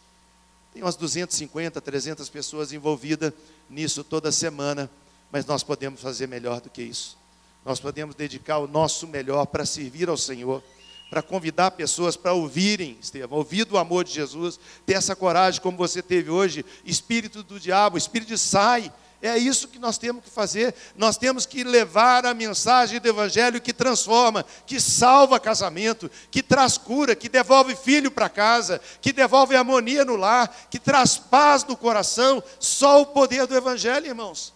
Tem 0.72 0.82
umas 0.82 0.96
250, 0.96 1.80
300 1.80 2.28
pessoas 2.28 2.72
envolvidas 2.72 3.32
nisso 3.68 4.02
toda 4.04 4.32
semana, 4.32 4.88
mas 5.30 5.44
nós 5.44 5.62
podemos 5.62 6.00
fazer 6.00 6.28
melhor 6.28 6.60
do 6.60 6.70
que 6.70 6.82
isso. 6.82 7.18
Nós 7.64 7.80
podemos 7.80 8.14
dedicar 8.14 8.58
o 8.58 8.68
nosso 8.68 9.06
melhor 9.08 9.44
para 9.46 9.66
servir 9.66 10.08
ao 10.08 10.16
Senhor 10.16 10.62
para 11.12 11.20
convidar 11.20 11.72
pessoas 11.72 12.16
para 12.16 12.32
ouvirem, 12.32 12.96
Estevam, 12.98 13.36
ouvir 13.36 13.66
do 13.66 13.76
amor 13.76 14.02
de 14.02 14.14
Jesus, 14.14 14.58
ter 14.86 14.94
essa 14.94 15.14
coragem 15.14 15.60
como 15.60 15.76
você 15.76 16.00
teve 16.00 16.30
hoje, 16.30 16.64
espírito 16.86 17.42
do 17.42 17.60
diabo, 17.60 17.98
espírito 17.98 18.28
de 18.28 18.38
sai. 18.38 18.90
É 19.20 19.36
isso 19.36 19.68
que 19.68 19.78
nós 19.78 19.98
temos 19.98 20.24
que 20.24 20.30
fazer. 20.30 20.74
Nós 20.96 21.18
temos 21.18 21.44
que 21.44 21.64
levar 21.64 22.24
a 22.24 22.32
mensagem 22.32 22.98
do 22.98 23.06
Evangelho 23.06 23.60
que 23.60 23.74
transforma, 23.74 24.42
que 24.66 24.80
salva 24.80 25.38
casamento, 25.38 26.10
que 26.30 26.42
traz 26.42 26.78
cura, 26.78 27.14
que 27.14 27.28
devolve 27.28 27.76
filho 27.76 28.10
para 28.10 28.30
casa, 28.30 28.80
que 29.02 29.12
devolve 29.12 29.54
harmonia 29.54 30.06
no 30.06 30.16
lar, 30.16 30.66
que 30.70 30.78
traz 30.78 31.18
paz 31.18 31.62
no 31.62 31.76
coração. 31.76 32.42
Só 32.58 33.02
o 33.02 33.06
poder 33.06 33.46
do 33.46 33.54
Evangelho, 33.54 34.06
irmãos. 34.06 34.54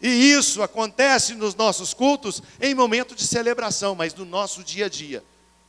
E 0.00 0.08
isso 0.08 0.62
acontece 0.62 1.34
nos 1.34 1.54
nossos 1.54 1.92
cultos 1.92 2.40
em 2.60 2.74
momento 2.74 3.14
de 3.14 3.26
celebração, 3.26 3.94
mas 3.94 4.14
no 4.14 4.24
nosso 4.24 4.62
dia 4.62 4.86
a 4.86 4.88
dia, 4.88 5.24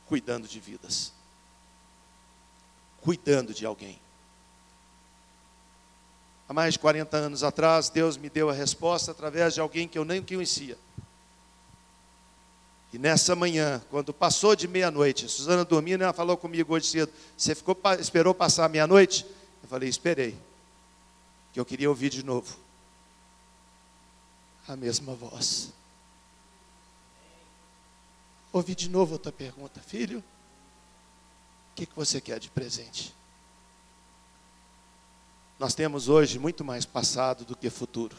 cuidando 0.06 0.46
de 0.46 0.60
vidas, 0.60 1.12
cuidando 3.00 3.52
de 3.52 3.66
alguém. 3.66 4.00
Há 6.48 6.52
mais 6.52 6.74
de 6.74 6.78
40 6.78 7.16
anos 7.16 7.42
atrás, 7.42 7.88
Deus 7.88 8.16
me 8.16 8.30
deu 8.30 8.48
a 8.48 8.52
resposta 8.52 9.10
através 9.10 9.54
de 9.54 9.60
alguém 9.60 9.88
que 9.88 9.98
eu 9.98 10.04
nem 10.04 10.22
conhecia. 10.22 10.78
E 12.92 12.98
nessa 12.98 13.36
manhã, 13.36 13.82
quando 13.88 14.12
passou 14.12 14.56
de 14.56 14.66
meia-noite, 14.66 15.28
Suzana 15.28 15.64
dormindo, 15.64 16.02
ela 16.02 16.12
falou 16.12 16.36
comigo 16.36 16.74
hoje 16.74 16.86
cedo: 16.86 17.12
Você 17.36 17.54
ficou, 17.54 17.76
esperou 18.00 18.34
passar 18.34 18.68
meia-noite? 18.68 19.24
Eu 19.62 19.68
falei: 19.68 19.88
Esperei, 19.88 20.36
que 21.52 21.60
eu 21.60 21.64
queria 21.64 21.88
ouvir 21.88 22.10
de 22.10 22.24
novo 22.24 22.69
a 24.72 24.76
mesma 24.76 25.14
voz. 25.14 25.72
Ouvi 28.52 28.74
de 28.74 28.88
novo 28.88 29.14
outra 29.14 29.32
pergunta, 29.32 29.80
filho. 29.80 30.20
O 30.20 31.74
que, 31.74 31.86
que 31.86 31.96
você 31.96 32.20
quer 32.20 32.38
de 32.38 32.48
presente? 32.50 33.14
Nós 35.58 35.74
temos 35.74 36.08
hoje 36.08 36.38
muito 36.38 36.64
mais 36.64 36.84
passado 36.84 37.44
do 37.44 37.56
que 37.56 37.68
futuro. 37.68 38.16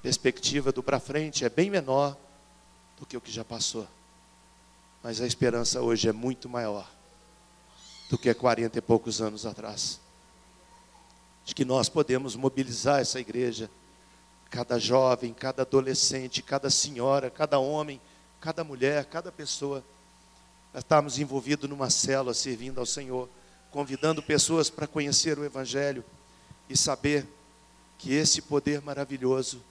Perspectiva 0.00 0.70
do 0.70 0.82
para 0.82 1.00
frente 1.00 1.44
é 1.44 1.48
bem 1.48 1.70
menor 1.70 2.16
do 2.96 3.04
que 3.04 3.16
o 3.16 3.20
que 3.20 3.32
já 3.32 3.44
passou. 3.44 3.86
Mas 5.02 5.20
a 5.20 5.26
esperança 5.26 5.82
hoje 5.82 6.08
é 6.08 6.12
muito 6.12 6.48
maior 6.48 6.88
do 8.08 8.16
que 8.16 8.32
40 8.32 8.78
e 8.78 8.82
poucos 8.82 9.20
anos 9.20 9.44
atrás. 9.44 10.00
De 11.44 11.52
que 11.54 11.64
nós 11.64 11.88
podemos 11.88 12.36
mobilizar 12.36 13.00
essa 13.00 13.18
igreja 13.18 13.68
cada 14.50 14.78
jovem, 14.78 15.32
cada 15.32 15.62
adolescente, 15.62 16.42
cada 16.42 16.70
senhora, 16.70 17.30
cada 17.30 17.58
homem, 17.58 18.00
cada 18.40 18.64
mulher, 18.64 19.04
cada 19.04 19.30
pessoa. 19.30 19.84
Nós 20.72 20.82
estamos 20.82 21.18
envolvidos 21.18 21.68
numa 21.68 21.90
célula 21.90 22.34
servindo 22.34 22.78
ao 22.78 22.86
Senhor, 22.86 23.28
convidando 23.70 24.22
pessoas 24.22 24.70
para 24.70 24.86
conhecer 24.86 25.38
o 25.38 25.44
Evangelho 25.44 26.04
e 26.68 26.76
saber 26.76 27.26
que 27.98 28.14
esse 28.14 28.40
poder 28.40 28.80
maravilhoso 28.80 29.62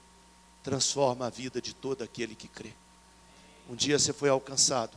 transforma 0.62 1.26
a 1.26 1.30
vida 1.30 1.60
de 1.60 1.74
todo 1.74 2.02
aquele 2.02 2.34
que 2.34 2.46
crê. 2.46 2.72
Um 3.68 3.74
dia 3.74 3.98
você 3.98 4.12
foi 4.12 4.28
alcançado 4.28 4.96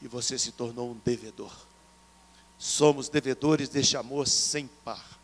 e 0.00 0.08
você 0.08 0.38
se 0.38 0.52
tornou 0.52 0.90
um 0.90 1.00
devedor. 1.04 1.52
Somos 2.58 3.08
devedores 3.08 3.68
deste 3.68 3.96
amor 3.96 4.26
sem 4.26 4.66
par. 4.84 5.21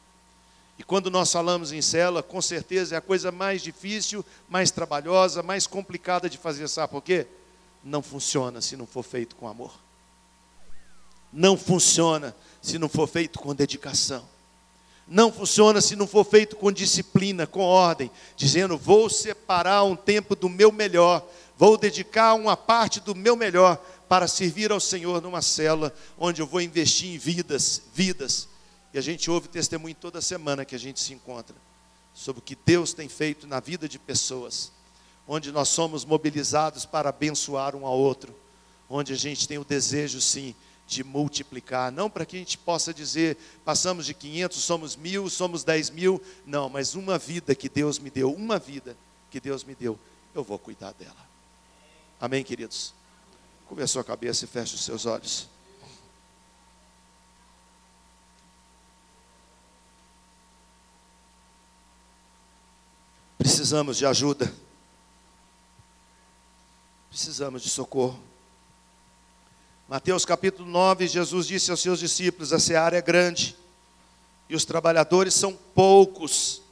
E 0.78 0.84
quando 0.84 1.10
nós 1.10 1.32
falamos 1.32 1.72
em 1.72 1.82
célula, 1.82 2.22
com 2.22 2.40
certeza 2.40 2.94
é 2.94 2.98
a 2.98 3.02
coisa 3.02 3.32
mais 3.32 3.60
difícil, 3.62 4.24
mais 4.48 4.70
trabalhosa, 4.70 5.42
mais 5.42 5.66
complicada 5.66 6.30
de 6.30 6.38
fazer, 6.38 6.68
sabe 6.68 6.92
por 6.92 7.02
quê? 7.02 7.26
Não 7.82 8.00
funciona 8.00 8.60
se 8.60 8.76
não 8.76 8.86
for 8.86 9.02
feito 9.02 9.34
com 9.34 9.48
amor. 9.48 9.74
Não 11.32 11.58
funciona 11.58 12.34
se 12.62 12.78
não 12.78 12.88
for 12.88 13.08
feito 13.08 13.40
com 13.40 13.54
dedicação. 13.54 14.24
Não 15.06 15.32
funciona 15.32 15.80
se 15.80 15.96
não 15.96 16.06
for 16.06 16.24
feito 16.24 16.54
com 16.54 16.70
disciplina, 16.70 17.46
com 17.46 17.60
ordem, 17.60 18.10
dizendo: 18.36 18.78
vou 18.78 19.10
separar 19.10 19.82
um 19.82 19.96
tempo 19.96 20.36
do 20.36 20.48
meu 20.48 20.70
melhor, 20.70 21.26
vou 21.56 21.76
dedicar 21.76 22.34
uma 22.34 22.56
parte 22.56 23.00
do 23.00 23.14
meu 23.14 23.34
melhor 23.34 23.82
para 24.08 24.28
servir 24.28 24.70
ao 24.70 24.78
Senhor 24.78 25.20
numa 25.20 25.42
célula 25.42 25.92
onde 26.18 26.40
eu 26.40 26.46
vou 26.46 26.60
investir 26.60 27.14
em 27.14 27.18
vidas, 27.18 27.82
vidas 27.92 28.48
e 28.92 28.98
a 28.98 29.02
gente 29.02 29.30
ouve 29.30 29.48
testemunho 29.48 29.94
toda 29.94 30.20
semana 30.20 30.64
que 30.64 30.74
a 30.74 30.78
gente 30.78 31.00
se 31.00 31.12
encontra 31.12 31.56
sobre 32.14 32.40
o 32.40 32.42
que 32.42 32.56
Deus 32.56 32.92
tem 32.92 33.08
feito 33.08 33.46
na 33.46 33.60
vida 33.60 33.88
de 33.88 33.98
pessoas, 33.98 34.72
onde 35.26 35.52
nós 35.52 35.68
somos 35.68 36.04
mobilizados 36.04 36.84
para 36.84 37.10
abençoar 37.10 37.76
um 37.76 37.86
ao 37.86 37.98
outro, 37.98 38.34
onde 38.88 39.12
a 39.12 39.16
gente 39.16 39.46
tem 39.46 39.58
o 39.58 39.64
desejo, 39.64 40.20
sim, 40.20 40.54
de 40.86 41.04
multiplicar, 41.04 41.92
não 41.92 42.08
para 42.08 42.24
que 42.24 42.34
a 42.34 42.38
gente 42.38 42.56
possa 42.56 42.94
dizer, 42.94 43.36
passamos 43.62 44.06
de 44.06 44.14
500, 44.14 44.58
somos 44.58 44.96
mil, 44.96 45.28
somos 45.28 45.62
10 45.62 45.90
mil, 45.90 46.20
não, 46.46 46.70
mas 46.70 46.94
uma 46.94 47.18
vida 47.18 47.54
que 47.54 47.68
Deus 47.68 47.98
me 47.98 48.08
deu, 48.08 48.32
uma 48.32 48.58
vida 48.58 48.96
que 49.30 49.38
Deus 49.38 49.62
me 49.62 49.74
deu, 49.74 49.98
eu 50.34 50.42
vou 50.42 50.58
cuidar 50.58 50.92
dela. 50.92 51.28
Amém, 52.18 52.42
queridos? 52.42 52.94
Curva 53.68 53.84
a 53.84 53.86
sua 53.86 54.02
cabeça 54.02 54.46
e 54.46 54.48
feche 54.48 54.74
os 54.74 54.82
seus 54.82 55.04
olhos. 55.04 55.46
Precisamos 63.58 63.96
de 63.96 64.06
ajuda. 64.06 64.54
Precisamos 67.10 67.60
de 67.60 67.68
socorro. 67.68 68.16
Mateus 69.88 70.24
capítulo 70.24 70.70
9, 70.70 71.08
Jesus 71.08 71.48
disse 71.48 71.72
aos 71.72 71.82
seus 71.82 71.98
discípulos: 71.98 72.52
A 72.52 72.60
seara 72.60 72.96
é 72.96 73.02
grande 73.02 73.56
e 74.48 74.54
os 74.54 74.64
trabalhadores 74.64 75.34
são 75.34 75.52
poucos. 75.74 76.62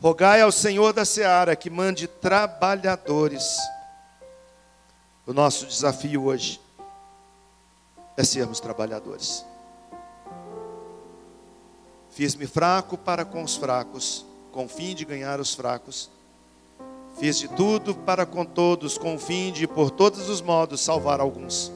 Rogai 0.00 0.40
ao 0.40 0.50
Senhor 0.50 0.94
da 0.94 1.04
seara 1.04 1.54
que 1.54 1.68
mande 1.68 2.08
trabalhadores. 2.08 3.44
O 5.26 5.34
nosso 5.34 5.66
desafio 5.66 6.24
hoje 6.24 6.58
é 8.16 8.24
sermos 8.24 8.60
trabalhadores. 8.60 9.44
Fiz-me 12.12 12.46
fraco 12.46 12.96
para 12.96 13.26
com 13.26 13.44
os 13.44 13.56
fracos 13.56 14.31
com 14.52 14.66
o 14.66 14.68
fim 14.68 14.94
de 14.94 15.04
ganhar 15.04 15.40
os 15.40 15.54
fracos. 15.54 16.10
Fiz 17.18 17.38
de 17.38 17.48
tudo 17.48 17.94
para 17.94 18.24
com 18.24 18.44
todos, 18.44 18.96
com 18.96 19.16
o 19.16 19.18
fim 19.18 19.50
de, 19.50 19.66
por 19.66 19.90
todos 19.90 20.28
os 20.28 20.40
modos, 20.40 20.80
salvar 20.80 21.20
alguns. 21.20 21.72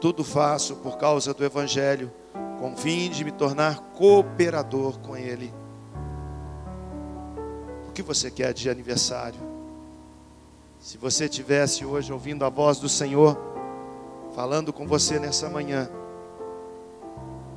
tudo 0.00 0.24
faço 0.24 0.76
por 0.76 0.96
causa 0.96 1.34
do 1.34 1.44
Evangelho, 1.44 2.10
com 2.58 2.74
fim 2.74 3.10
de 3.10 3.22
me 3.22 3.30
tornar 3.30 3.80
cooperador 3.94 4.98
com 5.00 5.14
Ele. 5.14 5.52
O 7.86 7.92
que 7.92 8.02
você 8.02 8.30
quer 8.30 8.54
de 8.54 8.70
aniversário? 8.70 9.38
Se 10.78 10.96
você 10.96 11.28
tivesse 11.28 11.84
hoje 11.84 12.10
ouvindo 12.10 12.44
a 12.44 12.48
voz 12.48 12.78
do 12.78 12.88
Senhor, 12.88 13.38
falando 14.34 14.72
com 14.72 14.86
você 14.86 15.18
nessa 15.18 15.50
manhã, 15.50 15.90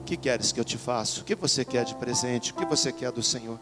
o 0.01 0.03
que 0.03 0.17
queres 0.17 0.51
que 0.51 0.59
eu 0.59 0.65
te 0.65 0.77
faça? 0.77 1.21
O 1.21 1.23
que 1.23 1.33
você 1.33 1.63
quer 1.63 1.85
de 1.85 1.95
presente? 1.95 2.51
O 2.51 2.55
que 2.55 2.65
você 2.65 2.91
quer 2.91 3.11
do 3.11 3.23
Senhor? 3.23 3.57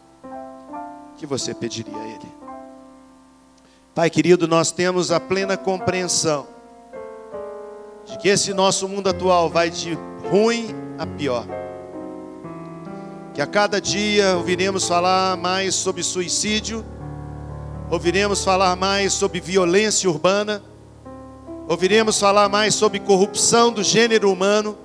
Que 1.22 1.26
você 1.26 1.54
pediria 1.54 1.96
a 1.96 2.04
Ele? 2.04 2.32
Pai 3.94 4.10
querido, 4.10 4.48
nós 4.48 4.72
temos 4.72 5.12
a 5.12 5.20
plena 5.20 5.56
compreensão 5.56 6.48
de 8.04 8.18
que 8.18 8.26
esse 8.26 8.52
nosso 8.52 8.88
mundo 8.88 9.08
atual 9.08 9.48
vai 9.48 9.70
de 9.70 9.96
ruim 10.28 10.74
a 10.98 11.06
pior. 11.06 11.46
Que 13.32 13.40
a 13.40 13.46
cada 13.46 13.80
dia 13.80 14.36
ouviremos 14.36 14.88
falar 14.88 15.36
mais 15.36 15.76
sobre 15.76 16.02
suicídio, 16.02 16.84
ouviremos 17.88 18.42
falar 18.42 18.74
mais 18.74 19.12
sobre 19.12 19.40
violência 19.40 20.10
urbana, 20.10 20.60
ouviremos 21.68 22.18
falar 22.18 22.48
mais 22.48 22.74
sobre 22.74 22.98
corrupção 22.98 23.70
do 23.70 23.84
gênero 23.84 24.28
humano, 24.28 24.76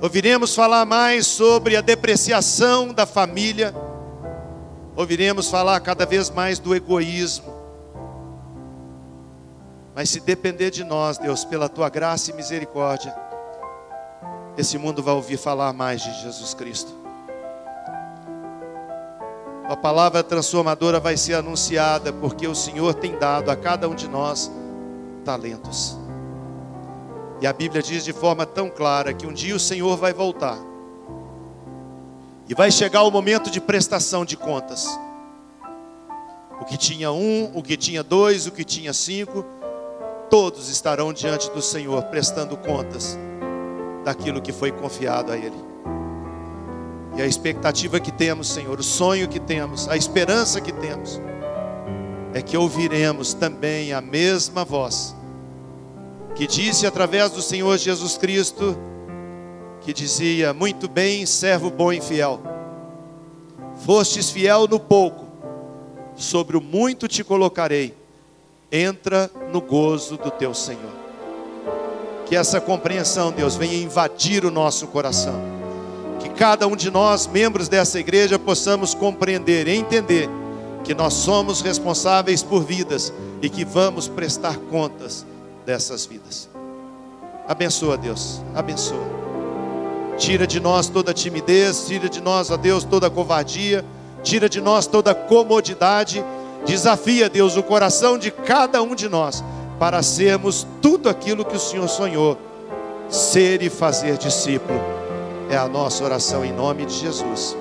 ouviremos 0.00 0.54
falar 0.54 0.86
mais 0.86 1.26
sobre 1.26 1.76
a 1.76 1.82
depreciação 1.82 2.94
da 2.94 3.04
família, 3.04 3.91
ouviremos 4.96 5.48
falar 5.48 5.80
cada 5.80 6.04
vez 6.04 6.30
mais 6.30 6.58
do 6.58 6.74
egoísmo, 6.74 7.62
mas 9.94 10.10
se 10.10 10.20
depender 10.20 10.70
de 10.70 10.84
nós, 10.84 11.18
Deus, 11.18 11.44
pela 11.44 11.68
tua 11.68 11.88
graça 11.88 12.30
e 12.30 12.34
misericórdia, 12.34 13.14
esse 14.56 14.78
mundo 14.78 15.02
vai 15.02 15.14
ouvir 15.14 15.36
falar 15.36 15.72
mais 15.72 16.02
de 16.02 16.12
Jesus 16.22 16.54
Cristo. 16.54 16.92
A 19.68 19.76
palavra 19.76 20.22
transformadora 20.22 20.98
vai 21.00 21.16
ser 21.16 21.34
anunciada, 21.34 22.12
porque 22.12 22.46
o 22.46 22.54
Senhor 22.54 22.94
tem 22.94 23.18
dado 23.18 23.50
a 23.50 23.56
cada 23.56 23.88
um 23.88 23.94
de 23.94 24.08
nós 24.08 24.50
talentos. 25.24 25.96
E 27.40 27.46
a 27.46 27.52
Bíblia 27.52 27.82
diz 27.82 28.04
de 28.04 28.12
forma 28.12 28.44
tão 28.44 28.68
clara 28.68 29.14
que 29.14 29.26
um 29.26 29.32
dia 29.32 29.56
o 29.56 29.60
Senhor 29.60 29.96
vai 29.96 30.12
voltar. 30.12 30.71
E 32.48 32.54
vai 32.54 32.70
chegar 32.70 33.02
o 33.02 33.10
momento 33.10 33.50
de 33.50 33.60
prestação 33.60 34.24
de 34.24 34.36
contas. 34.36 34.86
O 36.60 36.64
que 36.64 36.76
tinha 36.76 37.10
um, 37.10 37.50
o 37.54 37.62
que 37.62 37.76
tinha 37.76 38.02
dois, 38.02 38.46
o 38.46 38.52
que 38.52 38.64
tinha 38.64 38.92
cinco, 38.92 39.44
todos 40.30 40.68
estarão 40.68 41.12
diante 41.12 41.50
do 41.50 41.60
Senhor 41.60 42.02
prestando 42.04 42.56
contas 42.56 43.18
daquilo 44.04 44.40
que 44.40 44.52
foi 44.52 44.70
confiado 44.70 45.32
a 45.32 45.36
Ele. 45.36 45.56
E 47.16 47.22
a 47.22 47.26
expectativa 47.26 48.00
que 48.00 48.10
temos, 48.10 48.48
Senhor, 48.48 48.78
o 48.78 48.82
sonho 48.82 49.28
que 49.28 49.38
temos, 49.38 49.88
a 49.88 49.96
esperança 49.96 50.60
que 50.60 50.72
temos, 50.72 51.20
é 52.32 52.40
que 52.40 52.56
ouviremos 52.56 53.34
também 53.34 53.92
a 53.92 54.00
mesma 54.00 54.64
voz 54.64 55.14
que 56.34 56.46
disse 56.46 56.86
através 56.86 57.30
do 57.30 57.42
Senhor 57.42 57.76
Jesus 57.78 58.16
Cristo, 58.16 58.76
que 59.84 59.92
dizia: 59.92 60.52
Muito 60.52 60.88
bem, 60.88 61.26
servo 61.26 61.70
bom 61.70 61.92
e 61.92 62.00
fiel, 62.00 62.40
fostes 63.84 64.30
fiel 64.30 64.66
no 64.66 64.80
pouco, 64.80 65.26
sobre 66.16 66.56
o 66.56 66.60
muito 66.60 67.08
te 67.08 67.22
colocarei 67.22 68.02
entra 68.72 69.30
no 69.52 69.60
gozo 69.60 70.16
do 70.16 70.30
teu 70.30 70.54
Senhor. 70.54 70.90
Que 72.24 72.34
essa 72.34 72.58
compreensão, 72.58 73.30
Deus, 73.30 73.54
venha 73.54 73.76
invadir 73.76 74.46
o 74.46 74.50
nosso 74.50 74.86
coração. 74.86 75.38
Que 76.18 76.30
cada 76.30 76.66
um 76.66 76.74
de 76.74 76.90
nós, 76.90 77.26
membros 77.26 77.68
dessa 77.68 78.00
igreja, 78.00 78.38
possamos 78.38 78.94
compreender 78.94 79.68
e 79.68 79.76
entender 79.76 80.30
que 80.82 80.94
nós 80.94 81.12
somos 81.12 81.60
responsáveis 81.60 82.42
por 82.42 82.64
vidas 82.64 83.12
e 83.42 83.50
que 83.50 83.64
vamos 83.64 84.08
prestar 84.08 84.56
contas 84.56 85.26
dessas 85.66 86.06
vidas. 86.06 86.48
Abençoa, 87.46 87.98
Deus, 87.98 88.40
abençoa. 88.54 89.21
Tira 90.16 90.46
de 90.46 90.60
nós 90.60 90.88
toda 90.88 91.12
timidez, 91.12 91.86
tira 91.86 92.08
de 92.08 92.20
nós, 92.20 92.50
ó 92.50 92.56
Deus, 92.56 92.84
toda 92.84 93.10
covardia, 93.10 93.84
tira 94.22 94.48
de 94.48 94.60
nós 94.60 94.86
toda 94.86 95.14
comodidade 95.14 96.24
Desafia, 96.64 97.28
Deus, 97.28 97.56
o 97.56 97.62
coração 97.62 98.16
de 98.16 98.30
cada 98.30 98.82
um 98.82 98.94
de 98.94 99.08
nós 99.08 99.42
para 99.78 100.02
sermos 100.02 100.66
tudo 100.80 101.08
aquilo 101.08 101.44
que 101.44 101.56
o 101.56 101.60
Senhor 101.60 101.88
sonhou, 101.88 102.38
ser 103.08 103.62
e 103.62 103.68
fazer 103.68 104.16
discípulo. 104.16 104.80
É 105.50 105.56
a 105.56 105.66
nossa 105.66 106.04
oração 106.04 106.44
em 106.44 106.52
nome 106.52 106.86
de 106.86 106.94
Jesus. 106.94 107.56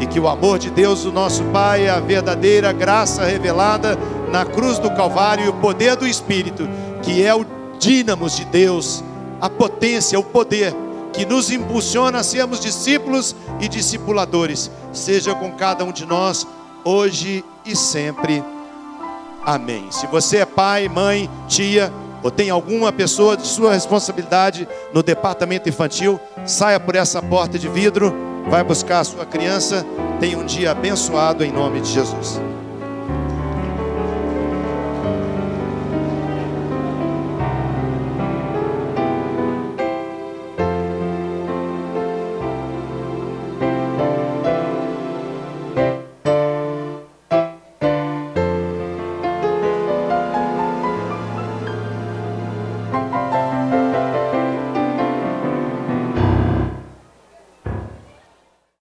E 0.00 0.06
que 0.06 0.18
o 0.18 0.26
amor 0.26 0.58
de 0.58 0.70
Deus, 0.70 1.04
o 1.04 1.12
nosso 1.12 1.44
Pai, 1.44 1.86
a 1.86 2.00
verdadeira 2.00 2.72
graça 2.72 3.24
revelada 3.24 3.98
na 4.32 4.46
cruz 4.46 4.78
do 4.78 4.90
Calvário 4.90 5.44
e 5.44 5.48
o 5.48 5.52
poder 5.54 5.96
do 5.96 6.06
Espírito, 6.06 6.66
que 7.02 7.22
é 7.22 7.34
o 7.34 7.44
dínamos 7.78 8.36
de 8.36 8.46
Deus, 8.46 9.04
a 9.38 9.50
potência, 9.50 10.18
o 10.18 10.24
poder 10.24 10.74
que 11.12 11.24
nos 11.24 11.50
impulsiona 11.50 12.18
a 12.18 12.22
sermos 12.22 12.60
discípulos 12.60 13.34
e 13.60 13.68
discipuladores, 13.68 14.70
seja 14.92 15.34
com 15.34 15.52
cada 15.52 15.84
um 15.84 15.92
de 15.92 16.06
nós 16.06 16.46
hoje 16.84 17.44
e 17.64 17.76
sempre. 17.76 18.42
Amém. 19.44 19.86
Se 19.90 20.06
você 20.06 20.38
é 20.38 20.46
pai, 20.46 20.88
mãe, 20.88 21.28
tia, 21.48 21.92
ou 22.22 22.30
tem 22.30 22.50
alguma 22.50 22.92
pessoa 22.92 23.36
de 23.36 23.46
sua 23.46 23.72
responsabilidade 23.72 24.68
no 24.92 25.02
departamento 25.02 25.68
infantil, 25.68 26.20
saia 26.44 26.78
por 26.78 26.94
essa 26.94 27.22
porta 27.22 27.58
de 27.58 27.68
vidro, 27.68 28.14
vai 28.48 28.62
buscar 28.62 29.00
a 29.00 29.04
sua 29.04 29.24
criança. 29.24 29.84
Tenha 30.18 30.38
um 30.38 30.44
dia 30.44 30.72
abençoado 30.72 31.44
em 31.44 31.50
nome 31.50 31.80
de 31.80 31.90
Jesus. 31.90 32.40